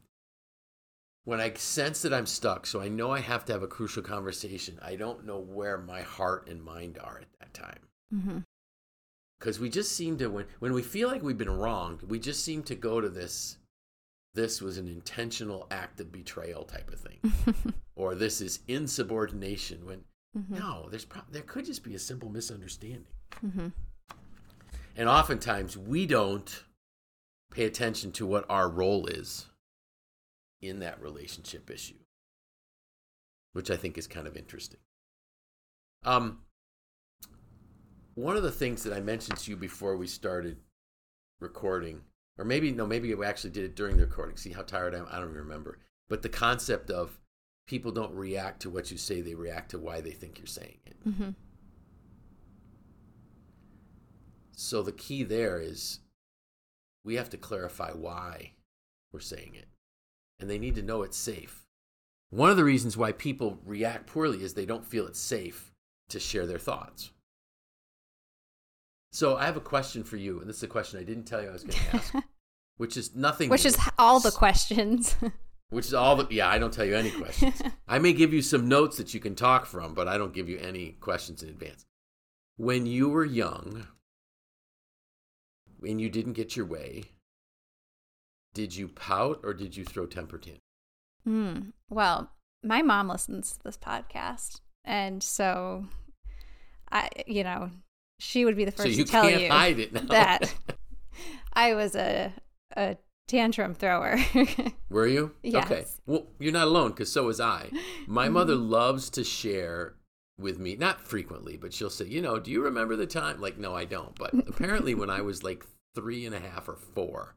when 1.24 1.40
I 1.40 1.52
sense 1.54 2.02
that 2.02 2.14
I'm 2.14 2.26
stuck, 2.26 2.66
so 2.66 2.80
I 2.80 2.86
know 2.86 3.10
I 3.10 3.18
have 3.18 3.44
to 3.46 3.52
have 3.52 3.62
a 3.64 3.66
crucial 3.66 4.02
conversation, 4.02 4.78
I 4.80 4.94
don't 4.94 5.26
know 5.26 5.40
where 5.40 5.76
my 5.76 6.02
heart 6.02 6.48
and 6.48 6.62
mind 6.62 6.98
are 7.02 7.18
at 7.18 7.26
that 7.40 7.52
time. 7.52 7.80
Mm-hmm 8.14 8.38
because 9.46 9.60
we 9.60 9.70
just 9.70 9.92
seem 9.92 10.18
to 10.18 10.26
when 10.26 10.44
when 10.58 10.72
we 10.72 10.82
feel 10.82 11.08
like 11.08 11.22
we've 11.22 11.38
been 11.38 11.56
wronged 11.56 12.02
we 12.02 12.18
just 12.18 12.44
seem 12.44 12.64
to 12.64 12.74
go 12.74 13.00
to 13.00 13.08
this 13.08 13.58
this 14.34 14.60
was 14.60 14.76
an 14.76 14.88
intentional 14.88 15.68
act 15.70 16.00
of 16.00 16.10
betrayal 16.10 16.64
type 16.64 16.90
of 16.90 16.98
thing 16.98 17.72
or 17.94 18.16
this 18.16 18.40
is 18.40 18.58
insubordination 18.66 19.86
when 19.86 20.00
mm-hmm. 20.36 20.58
no 20.58 20.88
there's 20.90 21.04
pro- 21.04 21.22
there 21.30 21.42
could 21.42 21.64
just 21.64 21.84
be 21.84 21.94
a 21.94 21.98
simple 21.98 22.28
misunderstanding 22.28 23.06
mm-hmm. 23.46 23.68
and 24.96 25.08
oftentimes 25.08 25.78
we 25.78 26.06
don't 26.06 26.64
pay 27.52 27.66
attention 27.66 28.10
to 28.10 28.26
what 28.26 28.44
our 28.50 28.68
role 28.68 29.06
is 29.06 29.46
in 30.60 30.80
that 30.80 31.00
relationship 31.00 31.70
issue 31.70 31.94
which 33.52 33.70
i 33.70 33.76
think 33.76 33.96
is 33.96 34.08
kind 34.08 34.26
of 34.26 34.36
interesting 34.36 34.80
um 36.04 36.40
one 38.16 38.36
of 38.36 38.42
the 38.42 38.50
things 38.50 38.82
that 38.82 38.94
I 38.94 39.00
mentioned 39.00 39.38
to 39.38 39.50
you 39.50 39.56
before 39.56 39.96
we 39.96 40.06
started 40.06 40.56
recording, 41.38 42.00
or 42.38 42.44
maybe 42.44 42.72
no, 42.72 42.86
maybe 42.86 43.14
we 43.14 43.24
actually 43.24 43.50
did 43.50 43.64
it 43.64 43.76
during 43.76 43.98
the 43.98 44.06
recording. 44.06 44.36
See 44.38 44.52
how 44.52 44.62
tired 44.62 44.94
I 44.94 44.98
am? 44.98 45.06
I 45.10 45.18
don't 45.20 45.28
even 45.30 45.42
remember. 45.42 45.78
But 46.08 46.22
the 46.22 46.30
concept 46.30 46.90
of 46.90 47.20
people 47.66 47.92
don't 47.92 48.14
react 48.14 48.62
to 48.62 48.70
what 48.70 48.90
you 48.90 48.96
say; 48.96 49.20
they 49.20 49.34
react 49.34 49.70
to 49.72 49.78
why 49.78 50.00
they 50.00 50.12
think 50.12 50.38
you're 50.38 50.46
saying 50.46 50.78
it. 50.86 50.96
Mm-hmm. 51.06 51.30
So 54.52 54.82
the 54.82 54.92
key 54.92 55.22
there 55.22 55.60
is 55.60 56.00
we 57.04 57.16
have 57.16 57.28
to 57.30 57.36
clarify 57.36 57.90
why 57.92 58.52
we're 59.12 59.20
saying 59.20 59.54
it, 59.54 59.68
and 60.40 60.48
they 60.48 60.58
need 60.58 60.74
to 60.76 60.82
know 60.82 61.02
it's 61.02 61.18
safe. 61.18 61.66
One 62.30 62.50
of 62.50 62.56
the 62.56 62.64
reasons 62.64 62.96
why 62.96 63.12
people 63.12 63.58
react 63.66 64.06
poorly 64.06 64.42
is 64.42 64.54
they 64.54 64.64
don't 64.64 64.86
feel 64.86 65.06
it's 65.06 65.20
safe 65.20 65.70
to 66.08 66.18
share 66.18 66.46
their 66.46 66.58
thoughts. 66.58 67.10
So 69.16 69.38
I 69.38 69.46
have 69.46 69.56
a 69.56 69.62
question 69.62 70.04
for 70.04 70.18
you, 70.18 70.40
and 70.40 70.46
this 70.46 70.58
is 70.58 70.62
a 70.64 70.68
question 70.68 71.00
I 71.00 71.02
didn't 71.02 71.24
tell 71.24 71.40
you 71.40 71.48
I 71.48 71.52
was 71.52 71.64
going 71.64 71.78
to 71.90 71.96
ask, 71.96 72.14
which 72.76 72.98
is 72.98 73.14
nothing. 73.14 73.48
Which 73.48 73.64
is 73.64 73.78
all 73.98 74.20
the 74.20 74.30
questions. 74.30 75.16
which 75.70 75.86
is 75.86 75.94
all 75.94 76.16
the 76.16 76.26
yeah. 76.28 76.50
I 76.50 76.58
don't 76.58 76.70
tell 76.70 76.84
you 76.84 76.94
any 76.94 77.10
questions. 77.10 77.62
I 77.88 77.98
may 77.98 78.12
give 78.12 78.34
you 78.34 78.42
some 78.42 78.68
notes 78.68 78.98
that 78.98 79.14
you 79.14 79.20
can 79.20 79.34
talk 79.34 79.64
from, 79.64 79.94
but 79.94 80.06
I 80.06 80.18
don't 80.18 80.34
give 80.34 80.50
you 80.50 80.58
any 80.58 80.98
questions 81.00 81.42
in 81.42 81.48
advance. 81.48 81.86
When 82.58 82.84
you 82.84 83.08
were 83.08 83.24
young, 83.24 83.86
and 85.82 85.98
you 85.98 86.10
didn't 86.10 86.34
get 86.34 86.54
your 86.54 86.66
way, 86.66 87.04
did 88.52 88.76
you 88.76 88.86
pout 88.86 89.40
or 89.44 89.54
did 89.54 89.78
you 89.78 89.86
throw 89.86 90.04
temper 90.04 90.36
tantrum? 90.36 90.60
Mm, 91.26 91.72
well, 91.88 92.32
my 92.62 92.82
mom 92.82 93.08
listens 93.08 93.52
to 93.52 93.64
this 93.64 93.78
podcast, 93.78 94.60
and 94.84 95.22
so 95.22 95.86
I, 96.92 97.08
you 97.26 97.44
know, 97.44 97.70
she 98.18 98.44
would 98.44 98.56
be 98.56 98.64
the 98.64 98.70
first 98.70 98.82
so 98.82 98.88
you 98.88 99.04
to 99.04 99.10
tell 99.10 99.24
can't 99.24 99.42
you 99.42 99.48
hide 99.48 99.78
it 99.78 99.92
now. 99.92 100.00
that 100.02 100.54
I 101.52 101.74
was 101.74 101.94
a 101.94 102.32
a 102.76 102.96
tantrum 103.28 103.74
thrower. 103.74 104.18
Were 104.90 105.06
you? 105.06 105.32
Yes. 105.42 105.64
Okay. 105.64 105.84
Well, 106.06 106.26
you're 106.38 106.52
not 106.52 106.68
alone 106.68 106.90
because 106.90 107.12
so 107.12 107.24
was 107.24 107.40
I. 107.40 107.70
My 108.06 108.28
mother 108.28 108.54
mm-hmm. 108.54 108.70
loves 108.70 109.10
to 109.10 109.24
share 109.24 109.94
with 110.38 110.58
me, 110.58 110.76
not 110.76 111.00
frequently, 111.00 111.56
but 111.56 111.72
she'll 111.72 111.90
say, 111.90 112.06
you 112.06 112.20
know, 112.20 112.38
do 112.38 112.50
you 112.50 112.62
remember 112.62 112.94
the 112.94 113.06
time? 113.06 113.40
Like, 113.40 113.58
no, 113.58 113.74
I 113.74 113.84
don't. 113.84 114.14
But 114.16 114.34
apparently, 114.46 114.94
when 114.94 115.10
I 115.10 115.22
was 115.22 115.42
like 115.42 115.64
three 115.94 116.26
and 116.26 116.34
a 116.34 116.40
half 116.40 116.68
or 116.68 116.76
four, 116.76 117.36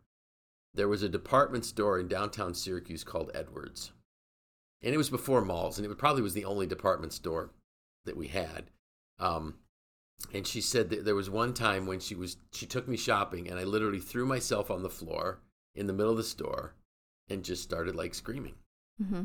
there 0.74 0.88
was 0.88 1.02
a 1.02 1.10
department 1.10 1.66
store 1.66 2.00
in 2.00 2.08
downtown 2.08 2.54
Syracuse 2.54 3.04
called 3.04 3.32
Edwards. 3.34 3.92
And 4.82 4.94
it 4.94 4.98
was 4.98 5.10
before 5.10 5.44
malls, 5.44 5.78
and 5.78 5.90
it 5.90 5.98
probably 5.98 6.22
was 6.22 6.34
the 6.34 6.46
only 6.46 6.68
department 6.68 7.14
store 7.14 7.52
that 8.06 8.16
we 8.16 8.28
had. 8.28 8.70
Um, 9.20 9.56
and 10.34 10.46
she 10.46 10.62
said 10.62 10.90
that 10.90 11.06
there 11.06 11.16
was 11.16 11.30
one 11.30 11.54
time 11.54 11.86
when 11.86 12.00
she 12.00 12.16
was 12.16 12.38
she 12.52 12.66
took 12.66 12.88
me 12.88 12.98
shopping 12.98 13.50
and 13.50 13.60
I 13.60 13.64
literally 13.64 14.00
threw 14.00 14.26
myself 14.26 14.70
on 14.70 14.84
the 14.84 14.90
floor 14.90 15.40
in 15.76 15.88
the 15.88 15.94
middle 15.94 16.12
of 16.12 16.18
the 16.18 16.24
store 16.24 16.74
and 17.30 17.44
just 17.44 17.64
started 17.64 17.96
like 17.96 18.14
screaming. 18.14 18.56
Mm-hmm. 19.02 19.24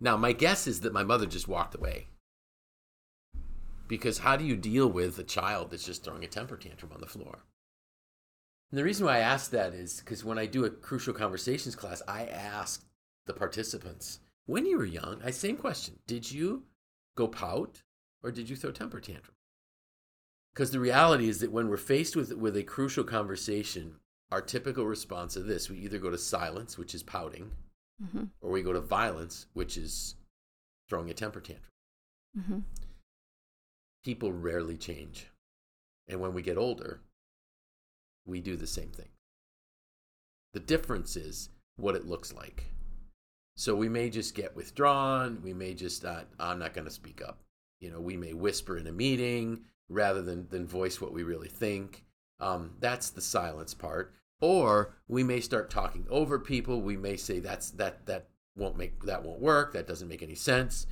Now 0.00 0.16
my 0.16 0.32
guess 0.32 0.66
is 0.66 0.80
that 0.80 0.92
my 0.92 1.04
mother 1.04 1.26
just 1.26 1.48
walked 1.48 1.74
away 1.74 2.06
because 3.86 4.18
how 4.18 4.36
do 4.36 4.44
you 4.44 4.56
deal 4.56 4.88
with 4.88 5.18
a 5.18 5.24
child 5.24 5.70
that's 5.70 5.84
just 5.84 6.04
throwing 6.04 6.24
a 6.24 6.28
temper 6.28 6.56
tantrum 6.56 6.92
on 6.92 7.00
the 7.00 7.06
floor? 7.06 7.40
And 8.70 8.78
the 8.78 8.84
reason 8.84 9.06
why 9.06 9.16
I 9.16 9.20
ask 9.20 9.50
that 9.50 9.72
is 9.72 10.00
because 10.00 10.24
when 10.24 10.38
I 10.38 10.46
do 10.46 10.64
a 10.64 10.70
crucial 10.70 11.14
conversations 11.14 11.74
class, 11.74 12.02
I 12.06 12.26
ask 12.26 12.84
the 13.26 13.32
participants 13.32 14.20
when 14.48 14.64
you 14.64 14.78
were 14.78 14.84
young, 14.86 15.20
I 15.22 15.30
same 15.30 15.56
question: 15.56 15.98
Did 16.06 16.32
you 16.32 16.64
go 17.16 17.28
pout 17.28 17.82
or 18.22 18.30
did 18.30 18.48
you 18.48 18.56
throw 18.56 18.70
temper 18.70 19.00
tantrum? 19.00 19.34
Because 20.54 20.70
the 20.70 20.80
reality 20.80 21.28
is 21.28 21.40
that 21.40 21.52
when 21.52 21.68
we're 21.68 21.76
faced 21.76 22.16
with, 22.16 22.32
with 22.34 22.56
a 22.56 22.62
crucial 22.62 23.04
conversation, 23.04 23.96
our 24.32 24.40
typical 24.40 24.86
response 24.86 25.34
to 25.34 25.40
this, 25.40 25.70
we 25.70 25.78
either 25.78 25.98
go 25.98 26.10
to 26.10 26.18
silence, 26.18 26.76
which 26.76 26.94
is 26.94 27.02
pouting, 27.02 27.50
Mm-hmm. 28.00 28.26
or 28.40 28.52
we 28.52 28.62
go 28.62 28.72
to 28.72 28.80
violence, 28.80 29.46
which 29.54 29.76
is 29.76 30.14
throwing 30.88 31.10
a 31.10 31.14
temper 31.14 31.40
tantrum. 31.40 31.72
Mm-hmm. 32.38 32.58
People 34.04 34.32
rarely 34.32 34.76
change. 34.76 35.26
And 36.06 36.20
when 36.20 36.32
we 36.32 36.42
get 36.42 36.56
older, 36.56 37.00
we 38.24 38.40
do 38.40 38.54
the 38.56 38.68
same 38.68 38.90
thing. 38.90 39.08
The 40.52 40.60
difference 40.60 41.16
is 41.16 41.48
what 41.76 41.96
it 41.96 42.06
looks 42.06 42.32
like. 42.32 42.66
So 43.56 43.74
we 43.74 43.88
may 43.88 44.10
just 44.10 44.36
get 44.36 44.54
withdrawn. 44.54 45.40
We 45.42 45.52
may 45.52 45.74
just, 45.74 46.04
uh, 46.04 46.20
I'm 46.38 46.60
not 46.60 46.74
going 46.74 46.86
to 46.86 46.92
speak 46.92 47.20
up. 47.20 47.40
You 47.80 47.90
know, 47.90 48.00
we 48.00 48.16
may 48.16 48.32
whisper 48.32 48.76
in 48.76 48.86
a 48.86 48.92
meeting 48.92 49.62
rather 49.88 50.22
than, 50.22 50.48
than 50.48 50.66
voice 50.66 51.00
what 51.00 51.12
we 51.12 51.22
really 51.22 51.48
think. 51.48 52.04
Um, 52.40 52.72
that's 52.80 53.10
the 53.10 53.20
silence 53.20 53.74
part. 53.74 54.14
Or 54.40 54.96
we 55.08 55.24
may 55.24 55.40
start 55.40 55.70
talking 55.70 56.06
over 56.10 56.38
people. 56.38 56.80
We 56.80 56.96
may 56.96 57.16
say 57.16 57.40
that's 57.40 57.72
that 57.72 58.06
that 58.06 58.28
won't 58.56 58.76
make 58.76 59.02
that 59.04 59.24
won't 59.24 59.40
work. 59.40 59.72
That 59.72 59.88
doesn't 59.88 60.08
make 60.08 60.22
any 60.22 60.36
sense. 60.36 60.86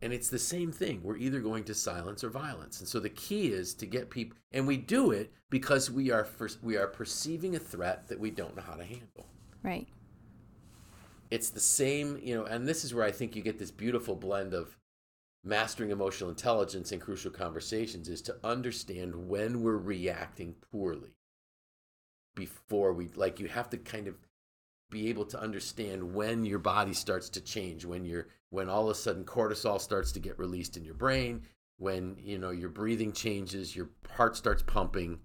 And 0.00 0.12
it's 0.12 0.28
the 0.28 0.38
same 0.38 0.72
thing. 0.72 1.00
We're 1.02 1.16
either 1.16 1.40
going 1.40 1.64
to 1.64 1.74
silence 1.74 2.24
or 2.24 2.28
violence. 2.28 2.80
And 2.80 2.88
so 2.88 3.00
the 3.00 3.08
key 3.08 3.46
is 3.46 3.72
to 3.74 3.86
get 3.86 4.10
people, 4.10 4.36
and 4.52 4.66
we 4.66 4.76
do 4.76 5.12
it 5.12 5.32
because 5.48 5.90
we 5.90 6.10
are 6.10 6.24
first, 6.24 6.62
we 6.62 6.76
are 6.76 6.88
perceiving 6.88 7.56
a 7.56 7.58
threat 7.58 8.08
that 8.08 8.20
we 8.20 8.30
don't 8.30 8.54
know 8.56 8.62
how 8.62 8.74
to 8.74 8.84
handle. 8.84 9.26
Right. 9.62 9.86
It's 11.30 11.48
the 11.48 11.60
same, 11.60 12.20
you 12.22 12.34
know, 12.34 12.44
and 12.44 12.68
this 12.68 12.84
is 12.84 12.92
where 12.92 13.04
I 13.04 13.12
think 13.12 13.34
you 13.34 13.40
get 13.40 13.58
this 13.58 13.70
beautiful 13.70 14.14
blend 14.14 14.52
of 14.52 14.76
mastering 15.44 15.90
emotional 15.90 16.30
intelligence 16.30 16.90
in 16.90 16.98
crucial 16.98 17.30
conversations 17.30 18.08
is 18.08 18.22
to 18.22 18.36
understand 18.42 19.28
when 19.28 19.62
we're 19.62 19.76
reacting 19.76 20.54
poorly 20.72 21.14
before 22.34 22.92
we 22.92 23.08
like 23.14 23.38
you 23.38 23.46
have 23.46 23.70
to 23.70 23.76
kind 23.76 24.08
of 24.08 24.16
be 24.90 25.08
able 25.08 25.24
to 25.24 25.40
understand 25.40 26.14
when 26.14 26.44
your 26.44 26.58
body 26.58 26.92
starts 26.92 27.28
to 27.28 27.40
change 27.40 27.84
when 27.84 28.04
you're 28.04 28.28
when 28.50 28.68
all 28.68 28.84
of 28.84 28.90
a 28.90 28.94
sudden 28.94 29.24
cortisol 29.24 29.80
starts 29.80 30.12
to 30.12 30.20
get 30.20 30.38
released 30.38 30.76
in 30.76 30.84
your 30.84 30.94
brain 30.94 31.42
when 31.78 32.16
you 32.18 32.38
know 32.38 32.50
your 32.50 32.68
breathing 32.68 33.12
changes 33.12 33.76
your 33.76 33.90
heart 34.16 34.36
starts 34.36 34.62
pumping 34.62 35.18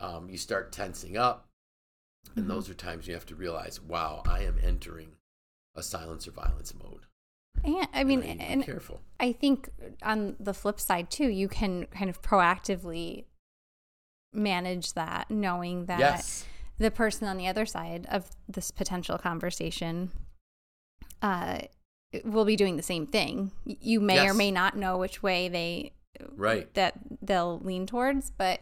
um, 0.00 0.28
you 0.28 0.36
start 0.38 0.72
tensing 0.72 1.16
up 1.16 1.48
and 2.34 2.46
Mhm. 2.46 2.48
those 2.48 2.68
are 2.68 2.74
times 2.74 3.06
you 3.06 3.14
have 3.14 3.26
to 3.26 3.36
realize 3.36 3.80
wow 3.80 4.22
i 4.26 4.42
am 4.42 4.58
entering 4.62 5.12
a 5.74 5.82
silence 5.82 6.26
or 6.26 6.32
violence 6.32 6.74
mode 6.74 7.06
And 7.66 7.88
I 7.92 8.04
mean, 8.04 8.22
And 8.22 8.30
I 8.30 8.32
need 8.32 8.40
to 8.40 8.46
be 8.46 8.52
and 8.52 8.64
careful 8.64 9.00
I 9.18 9.32
think 9.32 9.68
on 10.02 10.36
the 10.38 10.54
flip 10.54 10.80
side 10.80 11.10
too, 11.10 11.28
you 11.28 11.48
can 11.48 11.86
kind 11.86 12.08
of 12.08 12.22
proactively 12.22 13.24
manage 14.32 14.92
that, 14.94 15.30
knowing 15.30 15.86
that 15.86 15.98
yes 15.98 16.46
the 16.78 16.90
person 16.90 17.26
on 17.26 17.36
the 17.36 17.48
other 17.48 17.66
side 17.66 18.06
of 18.10 18.30
this 18.48 18.70
potential 18.70 19.18
conversation 19.18 20.10
uh, 21.22 21.58
will 22.24 22.44
be 22.44 22.56
doing 22.56 22.76
the 22.76 22.82
same 22.82 23.06
thing. 23.06 23.50
You 23.64 24.00
may 24.00 24.28
or 24.28 24.34
may 24.34 24.50
not 24.50 24.76
know 24.76 24.98
which 24.98 25.22
way 25.22 25.48
they 25.48 25.92
right 26.34 26.72
that 26.74 26.94
they'll 27.22 27.60
lean 27.60 27.86
towards, 27.86 28.30
but 28.30 28.60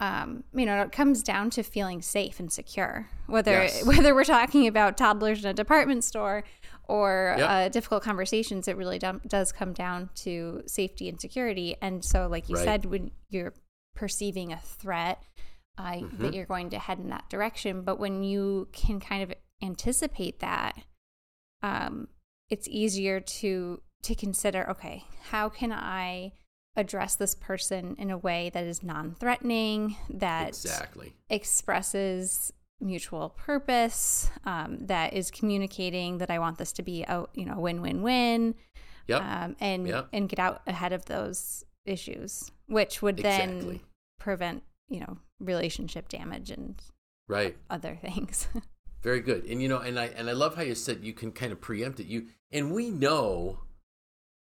um, 0.00 0.42
you 0.52 0.66
know, 0.66 0.82
it 0.82 0.90
comes 0.90 1.22
down 1.22 1.50
to 1.50 1.62
feeling 1.62 2.02
safe 2.02 2.40
and 2.40 2.50
secure. 2.50 3.08
Whether 3.26 3.52
Yes. 3.52 3.84
whether 3.86 4.14
we're 4.14 4.24
talking 4.24 4.66
about 4.66 4.96
toddlers 4.96 5.44
in 5.44 5.50
a 5.50 5.54
department 5.54 6.04
store 6.04 6.44
or 6.88 7.34
Yep. 7.38 7.48
uh, 7.50 7.68
difficult 7.68 8.02
conversations, 8.02 8.68
it 8.68 8.76
really 8.76 8.98
do- 8.98 9.20
does 9.26 9.52
come 9.52 9.72
down 9.72 10.10
to 10.16 10.62
safety 10.66 11.08
and 11.08 11.20
security. 11.20 11.76
And 11.80 12.04
so, 12.04 12.26
like 12.28 12.48
you 12.48 12.56
Right. 12.56 12.64
said, 12.64 12.84
when 12.86 13.10
you're 13.28 13.54
perceiving 13.94 14.52
a 14.52 14.58
threat, 14.58 15.22
uh, 15.78 15.92
Mhm. 15.92 16.18
that 16.18 16.34
you're 16.34 16.46
going 16.46 16.70
to 16.70 16.78
head 16.78 16.98
in 16.98 17.08
that 17.10 17.28
direction. 17.30 17.82
But 17.82 17.98
when 17.98 18.22
you 18.22 18.68
can 18.72 19.00
kind 19.00 19.22
of 19.22 19.32
anticipate 19.62 20.40
that, 20.40 20.76
um, 21.62 22.08
it's 22.50 22.68
easier 22.68 23.20
to 23.20 23.82
to 24.02 24.16
consider. 24.16 24.68
Okay, 24.68 25.04
how 25.30 25.48
can 25.48 25.70
I 25.70 26.32
address 26.74 27.14
this 27.14 27.36
person 27.36 27.94
in 27.98 28.10
a 28.10 28.18
way 28.18 28.50
that 28.50 28.64
is 28.64 28.82
non-threatening, 28.82 29.96
that 30.10 30.48
exactly 30.48 31.12
expresses 31.30 32.52
mutual 32.82 33.30
purpose, 33.30 34.30
um, 34.44 34.78
that 34.86 35.12
is 35.14 35.30
communicating 35.30 36.18
that 36.18 36.30
I 36.30 36.38
want 36.38 36.58
this 36.58 36.72
to 36.72 36.82
be 36.82 37.02
a 37.04 37.24
you 37.34 37.44
know 37.46 37.58
win-win-win, 37.58 38.54
yep 39.06 39.22
um, 39.22 39.56
and 39.60 39.86
Yep. 39.86 40.08
and 40.12 40.28
get 40.28 40.38
out 40.38 40.62
ahead 40.66 40.92
of 40.92 41.04
those 41.06 41.64
issues, 41.86 42.50
which 42.66 43.00
would 43.02 43.16
then 43.18 43.80
prevent 44.18 44.62
you 44.88 45.00
know 45.00 45.18
relationship 45.40 46.08
damage 46.08 46.50
and 46.50 46.80
right 47.28 47.56
other 47.70 47.96
things. 48.00 48.48
Very 49.02 49.20
good. 49.20 49.44
And 49.46 49.60
you 49.60 49.68
know, 49.68 49.78
and 49.78 49.98
I 49.98 50.06
and 50.06 50.28
I 50.30 50.32
love 50.32 50.54
how 50.54 50.62
you 50.62 50.74
said 50.76 51.00
you 51.02 51.12
can 51.12 51.32
kind 51.32 51.50
of 51.52 51.60
preempt 51.60 51.98
it. 52.00 52.06
You 52.06 52.26
and 52.52 52.72
we 52.72 52.90
know 52.90 53.60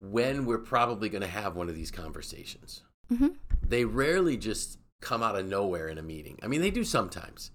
when 0.01 0.45
we're 0.47 0.59
probably 0.59 1.09
going 1.09 1.23
to 1.23 1.29
have 1.29 1.57
one 1.57 1.69
of 1.69 1.75
these 1.75 1.91
conversations. 1.91 2.83
hmm 3.09 3.29
They 3.67 3.85
rarely 3.85 4.37
just 4.37 4.79
come 5.01 5.23
out 5.23 5.37
of 5.37 5.47
nowhere 5.47 5.89
in 5.89 5.99
a 5.99 6.03
meeting. 6.03 6.39
I 6.43 6.47
mean, 6.47 6.61
they 6.61 6.71
do 6.71 6.85
sometimes, 6.85 7.51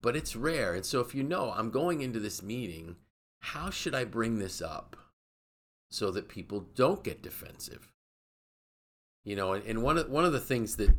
but 0.00 0.16
it's 0.16 0.36
rare. 0.36 0.74
And 0.74 0.84
so 0.84 1.00
if 1.00 1.14
you 1.14 1.22
know 1.22 1.52
I'm 1.54 1.70
going 1.70 2.00
into 2.00 2.20
this 2.20 2.42
meeting, 2.42 2.96
how 3.40 3.70
should 3.70 3.94
I 3.94 4.04
bring 4.04 4.38
this 4.38 4.60
up 4.60 4.96
so 5.90 6.10
that 6.10 6.28
people 6.28 6.68
don't 6.74 7.04
get 7.04 7.22
defensive? 7.22 7.92
You 9.24 9.36
know, 9.36 9.52
and, 9.52 9.64
and 9.66 9.82
one 9.82 9.98
of 9.98 10.08
one 10.08 10.24
of 10.24 10.32
the 10.32 10.40
things 10.40 10.76
that 10.76 10.90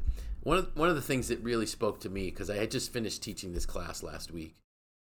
one 0.42 0.58
of 0.58 0.76
one 0.76 0.90
of 0.90 0.96
the 0.96 1.02
things 1.02 1.28
that 1.30 1.44
really 1.44 1.66
spoke 1.66 2.00
to 2.02 2.10
me 2.10 2.30
because 2.30 2.50
I 2.50 2.58
had 2.58 2.72
just 2.72 2.94
finished 2.94 3.24
teaching 3.24 3.54
this 3.54 3.66
class 3.66 4.04
last 4.04 4.32
week 4.32 4.56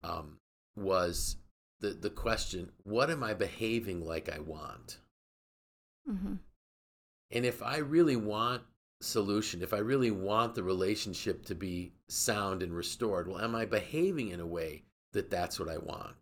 um, 0.03 0.37
was 0.75 1.37
the 1.79 1.89
the 1.89 2.09
question: 2.09 2.71
What 2.83 3.09
am 3.09 3.23
I 3.23 3.33
behaving 3.33 4.05
like 4.05 4.29
I 4.29 4.39
want? 4.39 4.99
hmm 6.05 6.35
And 7.31 7.45
if 7.45 7.61
I 7.61 7.77
really 7.77 8.15
want 8.15 8.63
solution, 9.01 9.61
if 9.61 9.73
I 9.73 9.79
really 9.79 10.11
want 10.11 10.55
the 10.55 10.63
relationship 10.63 11.45
to 11.45 11.55
be 11.55 11.91
sound 12.07 12.63
and 12.63 12.73
restored, 12.73 13.27
well, 13.27 13.39
am 13.39 13.55
I 13.55 13.65
behaving 13.65 14.29
in 14.29 14.39
a 14.39 14.47
way 14.47 14.83
that 15.13 15.29
that's 15.29 15.59
what 15.59 15.69
I 15.69 15.77
want? 15.77 16.15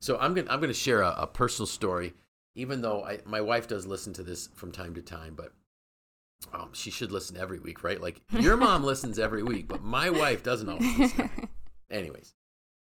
So 0.00 0.16
I'm 0.18 0.34
gonna 0.34 0.50
I'm 0.50 0.60
gonna 0.60 0.72
share 0.72 1.02
a, 1.02 1.14
a 1.18 1.26
personal 1.26 1.66
story, 1.66 2.14
even 2.54 2.80
though 2.80 3.04
I, 3.04 3.18
my 3.24 3.40
wife 3.40 3.68
does 3.68 3.86
listen 3.86 4.12
to 4.14 4.22
this 4.22 4.48
from 4.54 4.72
time 4.72 4.94
to 4.94 5.02
time, 5.02 5.34
but 5.36 5.52
um, 6.54 6.70
she 6.72 6.90
should 6.90 7.12
listen 7.12 7.36
every 7.36 7.58
week, 7.58 7.84
right? 7.84 8.00
Like 8.00 8.22
your 8.30 8.56
mom 8.58 8.82
listens 8.82 9.18
every 9.18 9.42
week, 9.42 9.68
but 9.68 9.82
my 9.82 10.08
wife 10.10 10.42
doesn't 10.42 10.68
always 10.68 10.98
listen. 10.98 11.30
Anyways, 11.90 12.34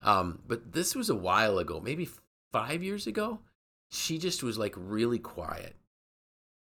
um, 0.01 0.39
but 0.47 0.73
this 0.73 0.95
was 0.95 1.09
a 1.09 1.15
while 1.15 1.59
ago, 1.59 1.79
maybe 1.79 2.09
five 2.51 2.83
years 2.83 3.07
ago. 3.07 3.39
She 3.89 4.17
just 4.17 4.43
was 4.43 4.57
like 4.57 4.73
really 4.75 5.19
quiet, 5.19 5.75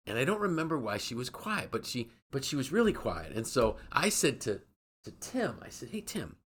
and 0.09 0.19
I 0.19 0.25
don't 0.25 0.41
remember 0.41 0.79
why 0.79 0.97
she 0.97 1.15
was 1.15 1.31
quiet, 1.31 1.71
but 1.71 1.87
she 1.87 2.11
but 2.31 2.45
she 2.45 2.57
was 2.57 2.73
really 2.73 2.93
quiet. 2.93 3.33
And 3.35 3.47
so 3.47 3.77
I 3.93 4.09
said 4.09 4.41
to 4.43 4.61
to 5.05 5.11
Tim, 5.21 5.61
I 5.63 5.69
said, 5.69 5.91
"Hey 5.91 6.01
Tim, 6.01 6.37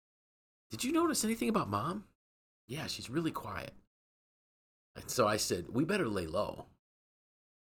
did 0.70 0.84
you 0.84 0.92
notice 0.92 1.24
anything 1.24 1.48
about 1.48 1.70
mom? 1.70 2.04
Yeah, 2.66 2.86
she's 2.86 3.08
really 3.10 3.30
quiet." 3.30 3.72
And 4.96 5.10
so 5.10 5.26
I 5.26 5.36
said, 5.36 5.66
"We 5.70 5.84
better 5.84 6.08
lay 6.08 6.26
low." 6.26 6.66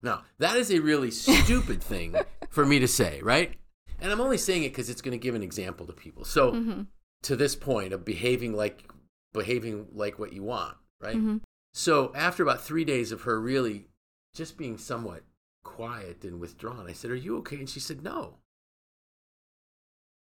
Now 0.02 0.24
that 0.38 0.56
is 0.56 0.72
a 0.72 0.80
really 0.80 1.12
stupid 1.26 1.84
thing 1.84 2.16
for 2.50 2.66
me 2.66 2.80
to 2.80 2.88
say, 2.88 3.22
right? 3.22 3.56
And 4.02 4.12
I'm 4.12 4.22
only 4.22 4.38
saying 4.38 4.64
it 4.64 4.70
because 4.70 4.90
it's 4.90 5.02
going 5.02 5.12
to 5.18 5.22
give 5.22 5.36
an 5.36 5.44
example 5.44 5.86
to 5.88 5.94
people. 5.94 6.26
So 6.26 6.52
hmm 6.52 6.82
to 7.22 7.36
this 7.36 7.54
point 7.54 7.92
of 7.92 8.06
behaving 8.06 8.54
like 8.54 8.90
behaving 9.34 9.88
like 9.94 10.18
what 10.18 10.32
you 10.32 10.42
want, 10.42 10.78
right? 11.02 11.16
hmm 11.16 11.38
So 11.74 12.14
after 12.16 12.44
about 12.44 12.62
three 12.62 12.86
days 12.86 13.12
of 13.12 13.24
her 13.24 13.40
really 13.42 13.88
just 14.34 14.58
being 14.58 14.78
somewhat 14.78 15.24
quiet 15.64 16.24
and 16.24 16.40
withdrawn, 16.40 16.88
I 16.88 16.94
said, 16.94 17.12
"Are 17.12 17.16
you 17.16 17.38
okay?" 17.40 17.58
And 17.58 17.70
she 17.70 17.80
said, 17.80 18.04
"No." 18.04 18.38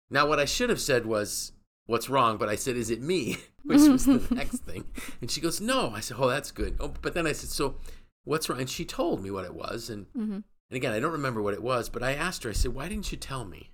Now 0.09 0.27
what 0.27 0.39
I 0.39 0.45
should 0.45 0.69
have 0.69 0.81
said 0.81 1.05
was, 1.05 1.51
"What's 1.85 2.09
wrong?" 2.09 2.37
But 2.37 2.49
I 2.49 2.55
said, 2.55 2.75
"Is 2.75 2.89
it 2.89 3.01
me?" 3.01 3.37
Which 3.63 3.87
was 3.87 4.05
the 4.05 4.25
next 4.35 4.59
thing. 4.59 4.85
And 5.21 5.29
she 5.29 5.41
goes, 5.41 5.61
"No." 5.61 5.91
I 5.91 5.99
said, 5.99 6.17
"Oh, 6.19 6.29
that's 6.29 6.51
good." 6.51 6.77
Oh, 6.79 6.93
but 7.01 7.13
then 7.13 7.27
I 7.27 7.33
said, 7.33 7.49
"So, 7.49 7.75
what's 8.23 8.49
wrong?" 8.49 8.59
And 8.59 8.69
she 8.69 8.85
told 8.85 9.21
me 9.21 9.31
what 9.31 9.45
it 9.45 9.53
was, 9.53 9.89
and 9.89 10.07
hmm 10.13 10.39
and 10.69 10.77
again, 10.77 10.93
I 10.93 10.99
don't 10.99 11.11
remember 11.11 11.41
what 11.41 11.55
it 11.55 11.63
was, 11.63 11.89
but 11.89 12.03
I 12.03 12.13
asked 12.13 12.43
her, 12.43 12.51
I 12.51 12.53
said, 12.53 12.73
why 12.75 12.87
didn't 12.87 13.11
you 13.11 13.17
tell 13.17 13.43
me? 13.43 13.71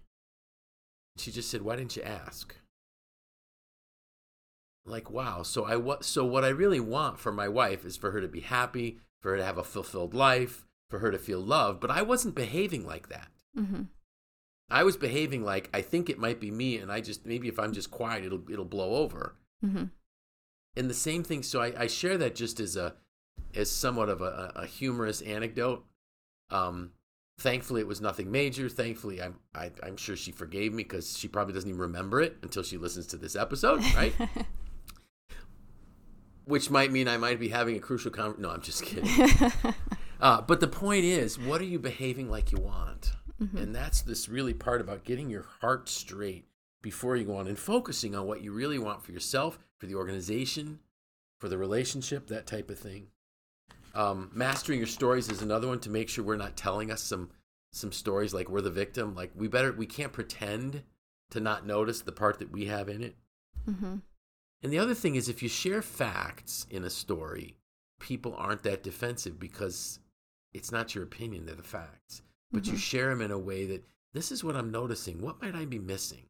She 1.17 1.32
just 1.32 1.49
said, 1.49 1.62
why 1.62 1.75
didn't 1.75 1.95
you 1.97 2.04
ask? 2.04 2.56
Like, 4.86 5.10
wow. 5.10 5.43
So 5.43 5.65
I 5.65 6.01
so 6.01 6.23
what 6.25 6.45
I 6.45 6.49
really 6.49 6.80
want 6.80 7.19
for 7.19 7.32
my 7.32 7.47
wife 7.47 7.86
is 7.86 7.97
for 7.97 8.12
her 8.12 8.21
to 8.21 8.28
be 8.28 8.41
happy, 8.41 8.99
for 9.21 9.32
her 9.32 9.38
to 9.38 9.43
have 9.43 9.58
a 9.58 9.63
fulfilled 9.63 10.13
life, 10.13 10.64
for 10.89 11.00
her 11.00 11.12
to 11.12 11.17
feel 11.17 11.39
loved, 11.39 11.82
but 11.82 11.91
I 11.91 12.02
wasn't 12.02 12.36
behaving 12.36 12.86
like 12.86 13.10
that. 13.10 13.28
hmm 13.56 13.84
I 14.67 14.84
was 14.84 14.98
behaving 14.98 15.43
like 15.43 15.69
I 15.76 15.82
think 15.82 16.10
it 16.10 16.17
might 16.17 16.39
be 16.39 16.50
me 16.50 16.78
and 16.78 16.91
I 16.91 17.00
just 17.00 17.24
maybe 17.26 17.48
if 17.48 17.60
I'm 17.60 17.71
just 17.71 17.91
quiet 17.91 18.26
it'll 18.26 18.41
it'll 18.52 18.65
blow 18.65 18.95
over. 18.95 19.36
hmm 19.62 19.86
And 20.76 20.89
the 20.89 20.93
same 20.95 21.24
thing 21.24 21.43
so 21.43 21.62
I, 21.62 21.84
I 21.84 21.88
share 21.88 22.17
that 22.17 22.36
just 22.36 22.60
as 22.60 22.76
a 22.76 22.95
as 23.54 23.71
somewhat 23.71 24.10
of 24.10 24.21
a, 24.21 24.52
a 24.56 24.65
humorous 24.65 25.21
anecdote. 25.21 25.86
Um, 26.50 26.91
thankfully, 27.39 27.82
it 27.82 27.88
was 27.88 28.02
nothing 28.02 28.32
major. 28.32 28.69
Thankfully, 28.69 29.21
I'm 29.21 29.36
I, 29.54 29.71
I'm 29.84 29.98
sure 29.98 30.15
she 30.15 30.32
forgave 30.32 30.74
me 30.74 30.84
because 30.84 31.17
she 31.17 31.28
probably 31.28 31.54
doesn't 31.54 31.69
even 31.69 31.82
remember 31.82 32.21
it 32.21 32.38
until 32.41 32.63
she 32.63 32.78
listens 32.78 33.08
to 33.08 33.17
this 33.17 33.36
episode, 33.36 33.82
right? 33.95 34.13
which 36.45 36.69
might 36.69 36.91
mean 36.91 37.08
I 37.08 37.17
might 37.17 37.39
be 37.39 37.50
having 37.50 37.76
a 37.76 37.80
crucial 37.80 38.12
con. 38.12 38.36
No, 38.38 38.50
I'm 38.50 38.62
just 38.62 38.84
kidding. 38.84 39.10
uh, 40.19 40.41
but 40.41 40.60
the 40.60 40.67
point 40.67 41.04
is, 41.06 41.38
what 41.39 41.62
are 41.62 41.65
you 41.65 41.80
behaving 41.80 42.30
like 42.30 42.51
you 42.51 42.60
want? 42.60 43.13
Mhm. 43.41 43.56
And 43.62 43.75
that's 43.75 44.01
this 44.01 44.30
really 44.30 44.54
part 44.54 44.82
about 44.82 45.04
getting 45.04 45.30
your 45.30 45.43
heart 45.62 45.89
straight 45.89 46.47
before 46.82 47.15
you 47.15 47.25
go 47.25 47.38
on 47.38 47.47
and 47.47 47.58
focusing 47.60 48.15
on 48.15 48.28
what 48.28 48.41
you 48.41 48.51
really 48.54 48.80
want 48.80 49.04
for 49.04 49.12
yourself, 49.12 49.60
for 49.78 49.88
the 49.88 49.95
organization, 49.95 50.80
for 51.39 51.49
the 51.49 51.58
relationship, 51.58 52.28
that 52.28 52.47
type 52.47 52.69
of 52.69 52.80
thing. 52.80 53.08
Um, 53.93 54.30
mastering 54.34 54.80
your 54.80 54.88
stories 54.88 55.30
is 55.30 55.41
another 55.41 55.67
one 55.67 55.80
to 55.82 55.89
make 55.89 56.10
sure 56.10 56.23
we're 56.23 56.36
not 56.38 56.56
telling 56.58 56.91
us 56.91 57.01
some 57.01 57.32
some 57.71 57.91
stories 57.91 58.34
like 58.34 58.49
we're 58.49 58.62
the 58.62 58.69
victim. 58.69 59.15
Like 59.15 59.32
we 59.36 59.47
better 59.49 59.73
we 59.73 59.86
can't 59.86 60.13
pretend 60.13 60.84
to 61.32 61.39
not 61.41 61.65
notice 61.65 62.01
the 62.01 62.12
part 62.13 62.39
that 62.39 62.51
we 62.51 62.65
have 62.67 62.88
in 62.88 63.04
it. 63.04 63.17
Mhm. 63.67 64.01
And 64.62 64.71
the 64.71 64.80
other 64.80 64.93
thing 64.95 65.15
is 65.15 65.28
if 65.28 65.43
you 65.43 65.49
share 65.49 65.82
facts 65.82 66.65
in 66.69 66.84
a 66.86 66.89
story, 66.89 67.58
people 67.99 68.34
aren't 68.36 68.63
that 68.63 68.84
defensive 68.84 69.39
because 69.39 69.99
it's 70.56 70.72
not 70.72 70.96
your 70.96 71.04
opinion, 71.04 71.46
they're 71.46 71.56
the 71.56 71.63
facts. 71.63 72.22
But 72.52 72.65
you 72.65 72.74
Mhm. 72.74 72.78
share 72.78 73.10
them 73.10 73.22
in 73.22 73.32
a 73.32 73.38
way 73.38 73.65
that 73.65 73.84
this 74.13 74.32
is 74.32 74.44
what 74.44 74.56
I'm 74.56 74.72
noticing. 74.72 75.22
What 75.22 75.41
might 75.41 75.56
I 75.56 75.65
be 75.65 75.80
missing? 75.80 76.30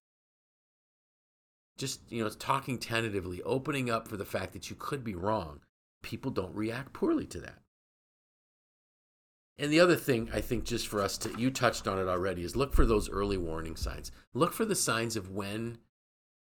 Just, 1.78 2.02
you 2.12 2.24
know, 2.24 2.30
talking 2.30 2.80
tentatively, 2.80 3.44
opening 3.44 3.90
up 3.90 4.08
for 4.08 4.18
the 4.18 4.26
fact 4.26 4.54
that 4.54 4.70
you 4.70 4.76
could 4.76 5.04
be 5.04 5.14
wrong. 5.14 5.62
People 6.02 6.32
don't 6.32 6.56
react 6.56 6.94
poorly 6.94 7.28
to 7.28 7.40
that. 7.42 7.62
And 9.58 9.72
the 9.72 9.80
other 9.80 9.96
thing 9.96 10.30
I 10.32 10.42
think 10.42 10.66
just 10.66 10.88
for 10.88 11.02
us 11.02 11.18
to 11.20 11.40
you 11.40 11.52
touched 11.52 11.88
on 11.88 12.00
it 12.00 12.08
already 12.08 12.44
is 12.44 12.56
look 12.56 12.74
for 12.74 12.86
those 12.86 13.10
early 13.10 13.38
warning 13.38 13.76
signs. 13.76 14.12
Look 14.34 14.54
for 14.54 14.66
the 14.66 14.76
signs 14.76 15.16
of 15.16 15.30
when 15.30 15.78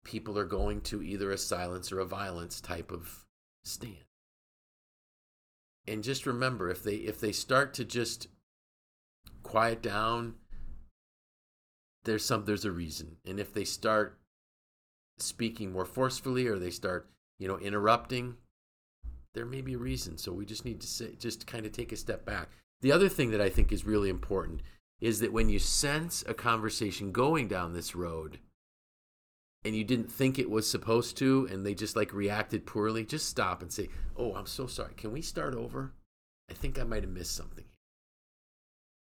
people 0.04 0.38
are 0.38 0.46
going 0.46 0.82
to 0.82 1.02
either 1.02 1.32
a 1.32 1.38
silence 1.38 1.92
or 1.92 2.00
a 2.00 2.06
violence 2.06 2.62
type 2.62 2.92
of 2.92 3.26
stand. 3.64 4.06
And 5.88 6.04
just 6.04 6.26
remember 6.26 6.70
if 6.70 6.84
they 6.84 6.96
if 6.96 7.20
they 7.20 7.32
start 7.32 7.74
to 7.76 7.86
just 7.86 8.28
quiet 9.44 9.82
down 9.82 10.36
there's 12.04 12.26
some 12.26 12.46
there's 12.46 12.66
a 12.66 12.72
reason. 12.72 13.18
And 13.26 13.40
if 13.40 13.54
they 13.54 13.64
start 13.64 14.20
speaking 15.20 15.72
more 15.72 15.86
forcefully 15.86 16.48
or 16.48 16.58
they 16.58 16.72
start, 16.72 17.10
you 17.38 17.48
know, 17.48 17.58
interrupting, 17.58 18.36
there 19.34 19.46
may 19.46 19.62
be 19.62 19.74
a 19.74 19.80
reason. 19.80 20.18
So 20.18 20.32
we 20.32 20.46
just 20.46 20.66
need 20.66 20.82
to 20.82 20.88
say, 20.88 21.16
just 21.20 21.48
kind 21.48 21.66
of 21.66 21.72
take 21.72 21.92
a 21.92 21.98
step 21.98 22.26
back. 22.26 22.50
The 22.82 22.92
other 22.92 23.10
thing 23.10 23.32
that 23.32 23.42
I 23.42 23.50
think 23.50 23.72
is 23.72 23.86
really 23.86 24.10
important 24.10 24.62
is 25.00 25.20
that 25.20 25.34
when 25.34 25.50
you 25.50 25.60
sense 25.60 26.24
a 26.28 26.34
conversation 26.34 27.12
going 27.12 27.48
down 27.48 27.74
this 27.74 27.96
road 27.96 28.40
and 29.64 29.76
you 29.76 29.84
didn't 29.84 30.12
think 30.12 30.40
it 30.40 30.50
was 30.50 30.70
supposed 30.70 31.18
to 31.18 31.48
and 31.52 31.66
they 31.66 31.74
just 31.74 31.96
like 31.96 32.14
reacted 32.14 32.66
poorly, 32.66 33.06
just 33.06 33.28
stop 33.30 33.62
and 33.62 33.72
say, 33.72 33.90
Oh, 34.18 34.34
I'm 34.36 34.48
so 34.48 34.68
sorry. 34.68 34.94
Can 34.96 35.12
we 35.12 35.22
start 35.22 35.54
over? 35.56 35.94
I 36.50 36.54
think 36.54 36.78
I 36.80 36.84
might 36.84 37.04
have 37.04 37.12
missed 37.12 37.36
something. 37.36 37.66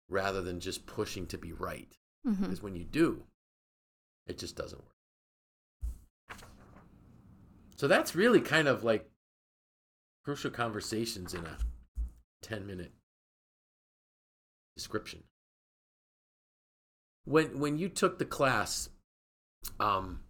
Rather 0.10 0.42
than 0.42 0.60
just 0.60 0.86
pushing 0.86 1.28
to 1.28 1.38
be 1.38 1.52
right. 1.54 1.90
Mhm. 2.26 2.42
Because 2.42 2.62
when 2.62 2.76
you 2.76 2.84
do, 2.86 3.24
it 4.26 4.38
just 4.38 4.56
doesn't 4.56 4.82
work. 4.84 6.40
So 7.78 7.88
that's 7.88 8.16
really 8.16 8.42
kind 8.42 8.68
of 8.68 8.84
like 8.84 9.10
crucial 10.24 10.52
conversations 10.52 11.34
in 11.34 11.46
a 11.46 11.58
10 12.42 12.66
minute 12.66 12.92
description. 14.76 15.24
When 17.26 17.60
when 17.60 17.78
you 17.78 17.90
took 17.90 18.18
the 18.18 18.26
class, 18.26 18.90
um, 19.80 20.24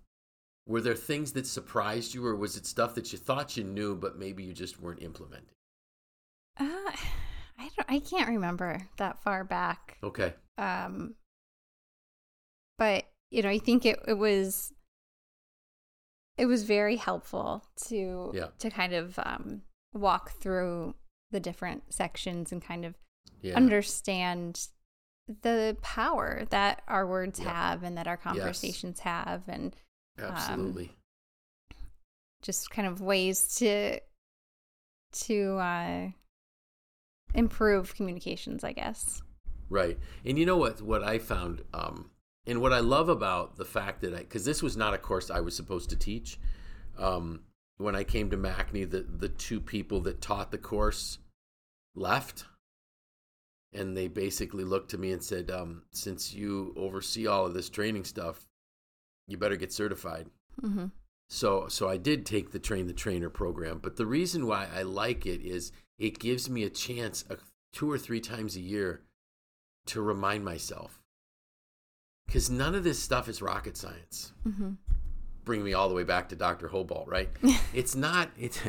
were 0.67 0.81
there 0.81 0.95
things 0.95 1.31
that 1.33 1.47
surprised 1.47 2.13
you, 2.13 2.25
or 2.25 2.35
was 2.35 2.57
it 2.57 2.65
stuff 2.65 2.93
that 2.95 3.11
you 3.11 3.17
thought 3.17 3.55
you 3.57 3.63
knew 3.63 3.95
but 3.95 4.19
maybe 4.19 4.43
you 4.43 4.53
just 4.53 4.79
weren't 4.79 5.01
implementing? 5.01 5.49
Uh, 6.59 6.65
I 7.59 7.69
don't. 7.75 7.89
I 7.89 7.99
can't 7.99 8.29
remember 8.29 8.87
that 8.97 9.21
far 9.23 9.43
back. 9.43 9.97
Okay. 10.03 10.33
Um, 10.57 11.15
but 12.77 13.05
you 13.31 13.41
know, 13.41 13.49
I 13.49 13.57
think 13.59 13.85
it 13.85 13.99
it 14.07 14.13
was 14.17 14.71
it 16.37 16.45
was 16.45 16.63
very 16.63 16.97
helpful 16.97 17.65
to 17.87 18.31
Yeah. 18.35 18.47
to 18.59 18.69
kind 18.69 18.93
of 18.93 19.17
um, 19.19 19.61
walk 19.93 20.33
through 20.39 20.93
the 21.31 21.39
different 21.39 21.93
sections 21.93 22.51
and 22.51 22.61
kind 22.61 22.85
of 22.85 22.95
Yeah. 23.41 23.55
understand 23.55 24.67
the 25.27 25.75
power 25.81 26.45
that 26.51 26.83
our 26.87 27.05
words 27.07 27.39
Yeah. 27.39 27.51
have 27.53 27.83
and 27.83 27.97
that 27.97 28.07
our 28.07 28.17
conversations 28.17 28.99
have 29.01 29.43
and 29.47 29.75
Absolutely. 30.19 30.91
just 32.41 32.69
kind 32.69 32.87
of 32.87 33.01
ways 33.01 33.55
to 33.57 33.99
to 35.11 35.57
uh 35.57 36.07
improve 37.33 37.95
communications 37.95 38.63
i 38.63 38.71
guess 38.71 39.21
Right. 39.69 39.99
And 40.25 40.37
you 40.39 40.45
know 40.45 40.57
what 40.57 40.81
what 40.81 41.03
I 41.03 41.19
found 41.19 41.61
um 41.73 42.11
and 42.45 42.61
what 42.61 42.71
I 42.71 42.79
love 42.79 43.09
about 43.09 43.57
the 43.57 43.65
fact 43.65 44.01
that 44.01 44.13
I 44.13 44.23
cuz 44.23 44.45
this 44.45 44.63
was 44.63 44.77
not 44.77 44.93
a 44.93 44.97
course 44.97 45.29
I 45.29 45.41
was 45.41 45.55
supposed 45.55 45.89
to 45.89 45.95
teach. 45.95 46.39
Um 46.97 47.43
when 47.77 47.95
I 47.95 48.03
came 48.03 48.29
to 48.29 48.37
MACNY 48.37 48.89
the 48.89 49.01
the 49.01 49.29
two 49.29 49.59
people 49.59 49.99
that 50.01 50.21
taught 50.21 50.51
the 50.51 50.57
course 50.57 51.19
left 51.95 52.45
and 53.73 53.97
they 53.97 54.07
basically 54.07 54.63
looked 54.63 54.89
to 54.91 54.97
me 54.97 55.11
and 55.11 55.23
said 55.23 55.51
um 55.51 55.83
since 55.91 56.33
you 56.33 56.73
oversee 56.77 57.27
all 57.27 57.45
of 57.45 57.53
this 57.53 57.69
training 57.69 58.05
stuff 58.05 58.45
you 59.27 59.37
better 59.37 59.55
get 59.55 59.71
certified. 59.73 60.27
mm-hmm. 60.61 60.85
So 61.29 61.67
so 61.67 61.89
I 61.89 61.97
did 61.97 62.25
take 62.25 62.51
the 62.51 62.59
train 62.59 62.87
the 62.87 62.93
trainer 62.93 63.29
program, 63.29 63.79
but 63.79 63.97
the 63.97 64.05
reason 64.05 64.47
why 64.47 64.67
I 64.73 64.83
like 64.83 65.25
it 65.25 65.41
is 65.41 65.71
it 65.99 66.19
gives 66.19 66.49
me 66.49 66.63
a 66.63 66.69
chance 66.69 67.25
a, 67.29 67.37
two 67.73 67.91
or 67.91 67.97
three 67.97 68.21
times 68.21 68.55
a 68.55 68.61
year 68.61 69.01
to 69.87 70.01
remind 70.01 70.45
myself. 70.45 71.01
Cuz 72.31 72.49
none 72.49 72.75
of 72.75 72.83
this 72.83 72.99
stuff 72.99 73.27
is 73.27 73.41
rocket 73.41 73.75
science. 73.75 74.31
Mm-hmm. 74.47 74.71
Bring 75.43 75.63
me 75.63 75.73
all 75.73 75.89
the 75.89 75.95
way 75.95 76.03
back 76.03 76.29
to 76.29 76.35
Dr. 76.35 76.69
Houbolt, 76.69 77.07
right? 77.07 77.29
it's 77.73 77.95
not 77.95 78.31
it's 78.37 78.59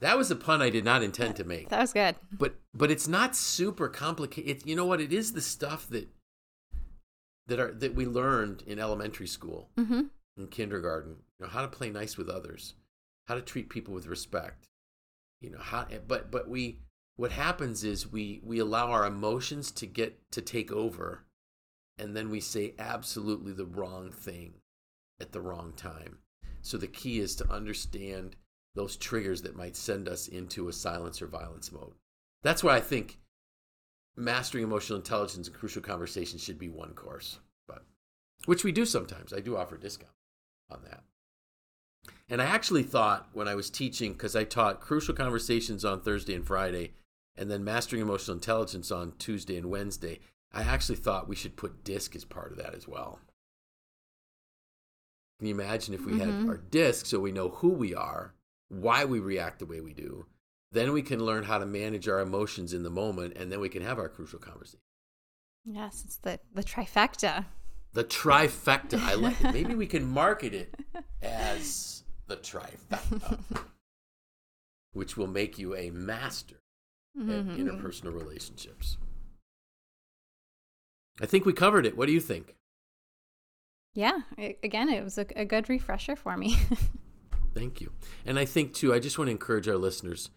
That 0.00 0.18
was 0.18 0.30
a 0.32 0.36
pun 0.36 0.60
I 0.62 0.70
did 0.70 0.84
not 0.84 1.02
intend 1.02 1.36
to 1.36 1.44
make. 1.44 1.68
that 1.68 1.80
was 1.80 1.92
good 1.92 2.16
But 2.32 2.54
but 2.74 2.90
it's 2.90 3.08
not 3.08 3.34
super 3.36 3.88
complicated. 3.88 4.66
You 4.66 4.76
know 4.76 4.86
what? 4.86 5.00
It 5.00 5.12
is 5.12 5.32
the 5.32 5.40
stuff 5.40 5.88
that 5.90 6.08
that 7.46 7.60
are 7.60 7.72
that 7.72 7.94
we 7.94 8.06
learned 8.06 8.62
in 8.66 8.78
elementary 8.78 9.26
school 9.26 9.68
mm-hmm. 9.76 10.02
in 10.36 10.46
kindergarten 10.48 11.16
you 11.38 11.46
know 11.46 11.50
how 11.50 11.62
to 11.62 11.68
play 11.68 11.90
nice 11.90 12.16
with 12.16 12.28
others 12.28 12.74
how 13.26 13.34
to 13.34 13.40
treat 13.40 13.68
people 13.68 13.94
with 13.94 14.06
respect 14.06 14.68
you 15.40 15.50
know 15.50 15.58
how 15.58 15.86
but 16.06 16.30
but 16.30 16.48
we 16.48 16.78
what 17.16 17.32
happens 17.32 17.84
is 17.84 18.10
we 18.10 18.40
we 18.42 18.58
allow 18.58 18.90
our 18.90 19.06
emotions 19.06 19.70
to 19.70 19.86
get 19.86 20.18
to 20.30 20.40
take 20.40 20.72
over 20.72 21.24
and 21.98 22.16
then 22.16 22.30
we 22.30 22.40
say 22.40 22.74
absolutely 22.78 23.52
the 23.52 23.66
wrong 23.66 24.10
thing 24.10 24.54
at 25.20 25.32
the 25.32 25.40
wrong 25.40 25.72
time 25.76 26.18
so 26.62 26.76
the 26.76 26.86
key 26.86 27.18
is 27.18 27.34
to 27.36 27.50
understand 27.50 28.36
those 28.74 28.96
triggers 28.96 29.42
that 29.42 29.56
might 29.56 29.76
send 29.76 30.08
us 30.08 30.28
into 30.28 30.68
a 30.68 30.72
silence 30.72 31.20
or 31.20 31.26
violence 31.26 31.70
mode 31.70 31.94
that's 32.42 32.64
why 32.64 32.76
i 32.76 32.80
think 32.80 33.18
mastering 34.16 34.64
emotional 34.64 34.98
intelligence 34.98 35.46
and 35.46 35.56
crucial 35.56 35.82
conversations 35.82 36.42
should 36.42 36.58
be 36.58 36.68
one 36.68 36.92
course 36.94 37.38
but 37.66 37.84
which 38.46 38.64
we 38.64 38.72
do 38.72 38.84
sometimes 38.84 39.32
i 39.32 39.40
do 39.40 39.56
offer 39.56 39.76
discount 39.76 40.12
on 40.72 40.82
that. 40.84 41.04
And 42.28 42.40
I 42.40 42.46
actually 42.46 42.82
thought 42.82 43.28
when 43.32 43.46
I 43.46 43.54
was 43.54 43.70
teaching, 43.70 44.12
because 44.12 44.34
I 44.34 44.44
taught 44.44 44.80
crucial 44.80 45.14
conversations 45.14 45.84
on 45.84 46.00
Thursday 46.00 46.34
and 46.34 46.46
Friday, 46.46 46.94
and 47.36 47.50
then 47.50 47.64
mastering 47.64 48.02
emotional 48.02 48.36
intelligence 48.36 48.90
on 48.90 49.12
Tuesday 49.18 49.56
and 49.56 49.70
Wednesday, 49.70 50.20
I 50.52 50.62
actually 50.62 50.96
thought 50.96 51.28
we 51.28 51.36
should 51.36 51.56
put 51.56 51.84
DISC 51.84 52.16
as 52.16 52.24
part 52.24 52.52
of 52.52 52.58
that 52.58 52.74
as 52.74 52.88
well. 52.88 53.20
Can 55.38 55.48
you 55.48 55.54
imagine 55.54 55.94
if 55.94 56.04
we 56.04 56.18
had 56.18 56.28
Mhm. 56.28 56.48
our 56.48 56.56
DISC 56.56 57.06
so 57.06 57.20
we 57.20 57.32
know 57.32 57.50
who 57.50 57.68
we 57.70 57.94
are, 57.94 58.34
why 58.68 59.04
we 59.04 59.18
react 59.18 59.58
the 59.58 59.66
way 59.66 59.80
we 59.80 59.92
do? 59.92 60.26
Then 60.72 60.92
we 60.92 61.02
can 61.02 61.20
learn 61.24 61.44
how 61.44 61.58
to 61.58 61.66
manage 61.66 62.08
our 62.08 62.20
emotions 62.20 62.72
in 62.72 62.82
the 62.82 62.90
moment, 62.90 63.36
and 63.36 63.52
then 63.52 63.60
we 63.60 63.68
can 63.68 63.82
have 63.82 63.98
our 63.98 64.08
crucial 64.08 64.38
conversation. 64.38 64.80
yes 65.64 66.02
it's 66.04 66.16
the 66.18 66.40
the 66.54 66.62
trifecta 66.64 67.44
The 67.92 68.04
trifecta. 68.04 68.98
I 68.98 69.14
like 69.14 69.38
it. 69.44 69.52
Maybe 69.52 69.74
we 69.74 69.86
can 69.86 70.04
market 70.06 70.54
it 70.54 70.74
as 71.20 72.02
the 72.26 72.36
trifecta, 72.38 73.38
which 74.92 75.16
will 75.18 75.26
make 75.26 75.58
you 75.58 75.76
a 75.76 75.90
master 75.90 76.56
at 77.16 77.22
Mhm. 77.26 77.56
interpersonal 77.58 78.14
relationships. 78.14 78.96
I 81.20 81.26
think 81.26 81.44
we 81.44 81.52
covered 81.52 81.84
it. 81.86 81.96
What 81.96 82.06
do 82.06 82.12
you 82.12 82.20
think? 82.20 82.56
yeah 83.94 84.20
again 84.62 84.88
it 84.88 85.04
was 85.04 85.18
a, 85.18 85.26
a 85.36 85.44
good 85.44 85.68
refresher 85.68 86.16
for 86.16 86.34
me 86.36 86.56
Thank 87.54 87.82
you. 87.82 87.92
And 88.24 88.38
I 88.38 88.46
think, 88.46 88.72
too, 88.72 88.94
I 88.94 88.98
just 88.98 89.18
want 89.18 89.28
to 89.28 89.32
encourage 89.32 89.68
our 89.68 89.76
listeners 89.76 90.30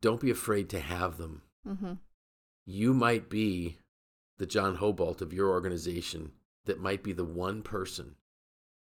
don't 0.00 0.20
be 0.20 0.30
afraid 0.30 0.68
to 0.70 0.80
have 0.80 1.16
them. 1.16 1.42
mm-hmm. 1.66 1.92
You 2.66 2.94
might 2.94 3.28
be 3.28 3.78
the 4.38 4.46
John 4.46 4.78
Houbolt 4.78 5.20
of 5.20 5.32
your 5.32 5.50
organization 5.50 6.32
that 6.64 6.80
might 6.80 7.02
be 7.02 7.12
the 7.12 7.24
one 7.24 7.62
person 7.62 8.16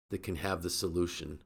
that 0.10 0.24
can 0.24 0.38
have 0.38 0.64
the 0.64 0.70
solution 0.72 1.42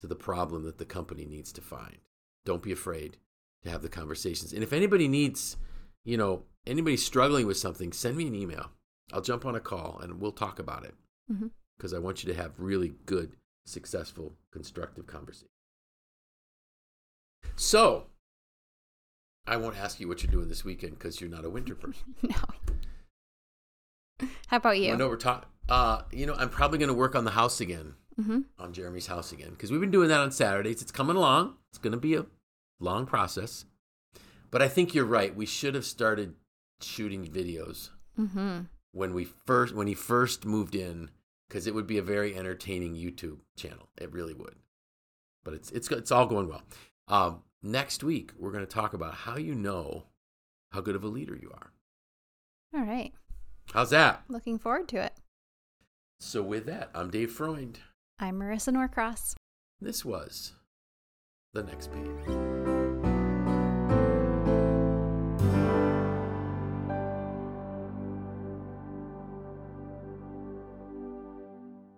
to 0.00 0.06
the 0.06 0.14
problem 0.14 0.62
that 0.64 0.78
the 0.78 0.84
company 0.84 1.24
needs 1.24 1.52
to 1.52 1.60
find. 1.60 1.98
don't 2.44 2.62
be 2.62 2.72
afraid 2.72 3.16
to 3.64 3.70
have 3.70 3.82
the 3.82 3.88
conversations. 3.88 4.52
And 4.52 4.62
if 4.62 4.72
anybody 4.72 5.08
needs, 5.08 5.56
you 6.04 6.16
know, 6.16 6.44
anybody 6.66 6.96
struggling 6.96 7.46
with 7.46 7.56
something, 7.58 7.92
send 7.92 8.16
me 8.16 8.26
an 8.28 8.34
email. 8.34 8.70
I'll 9.12 9.20
jump 9.20 9.44
on 9.44 9.54
a 9.56 9.60
call 9.60 9.98
and 10.00 10.20
we'll 10.20 10.32
talk 10.32 10.58
about 10.58 10.84
it 10.84 10.94
because 11.76 11.92
I 11.92 11.98
want 11.98 12.22
you 12.22 12.32
to 12.32 12.40
have 12.40 12.52
really 12.58 12.94
good, 13.04 13.32
successful, 13.66 14.34
constructive 14.52 15.06
conversation. 15.06 15.48
So, 17.56 18.06
I 19.48 19.56
won't 19.56 19.76
ask 19.76 19.98
you 20.00 20.08
what 20.08 20.22
you're 20.22 20.32
doing 20.32 20.48
this 20.48 20.64
weekend 20.64 20.98
because 20.98 21.20
you're 21.20 21.30
not 21.30 21.44
a 21.44 21.50
winter 21.50 21.74
person. 21.84 22.14
No. 22.22 22.36
How 24.48 24.56
about 24.56 24.78
you? 24.78 24.92
I 24.92 24.96
know 24.96 25.08
we're 25.08 25.16
talking. 25.16 25.48
Uh, 25.68 26.02
you 26.12 26.26
know, 26.26 26.34
I'm 26.34 26.48
probably 26.50 26.78
going 26.78 26.88
to 26.88 26.94
work 26.94 27.14
on 27.14 27.24
the 27.24 27.30
house 27.32 27.60
again, 27.60 27.94
hmm 28.16 28.40
on 28.58 28.72
Jeremy's 28.72 29.06
house 29.06 29.32
again, 29.32 29.50
because 29.50 29.70
we've 29.70 29.80
been 29.80 29.90
doing 29.90 30.08
that 30.08 30.20
on 30.20 30.32
Saturdays. 30.32 30.82
It's 30.82 30.90
coming 30.90 31.16
along. 31.16 31.54
It's 31.70 31.78
going 31.78 31.92
to 31.92 31.98
be 31.98 32.14
a 32.14 32.26
long 32.80 33.06
process, 33.06 33.64
but 34.50 34.62
I 34.62 34.68
think 34.68 34.94
you're 34.94 35.04
right. 35.04 35.34
We 35.34 35.46
should 35.46 35.74
have 35.74 35.84
started 35.84 36.34
shooting 36.80 37.26
videos 37.26 37.90
hmm 38.16 38.60
when 38.92 39.12
we 39.12 39.24
first 39.24 39.74
when 39.74 39.86
he 39.86 39.94
first 39.94 40.44
moved 40.46 40.74
in, 40.74 41.10
because 41.48 41.66
it 41.66 41.74
would 41.74 41.86
be 41.86 41.98
a 41.98 42.02
very 42.02 42.36
entertaining 42.36 42.94
YouTube 42.94 43.38
channel. 43.56 43.88
It 44.00 44.12
really 44.12 44.34
would. 44.34 44.56
But 45.44 45.54
it's 45.54 45.70
it's 45.70 45.90
it's 45.90 46.10
all 46.10 46.26
going 46.26 46.48
well. 46.48 46.62
Um, 47.08 47.42
next 47.62 48.02
week 48.02 48.32
we're 48.38 48.52
going 48.52 48.64
to 48.64 48.72
talk 48.72 48.92
about 48.92 49.14
how 49.14 49.36
you 49.36 49.54
know 49.54 50.04
how 50.72 50.80
good 50.80 50.96
of 50.96 51.04
a 51.04 51.08
leader 51.08 51.36
you 51.36 51.50
are. 51.52 51.72
All 52.74 52.84
right. 52.84 53.12
How's 53.72 53.90
that? 53.90 54.22
Looking 54.28 54.58
forward 54.58 54.88
to 54.88 55.02
it. 55.02 55.14
So 56.20 56.42
with 56.42 56.66
that, 56.66 56.90
I'm 56.94 57.10
Dave 57.10 57.30
Freund. 57.30 57.80
I'm 58.18 58.38
Marisa 58.38 58.72
Norcross. 58.72 59.34
This 59.80 60.04
was 60.04 60.54
the 61.54 61.62
next 61.62 61.92
page. 61.92 62.57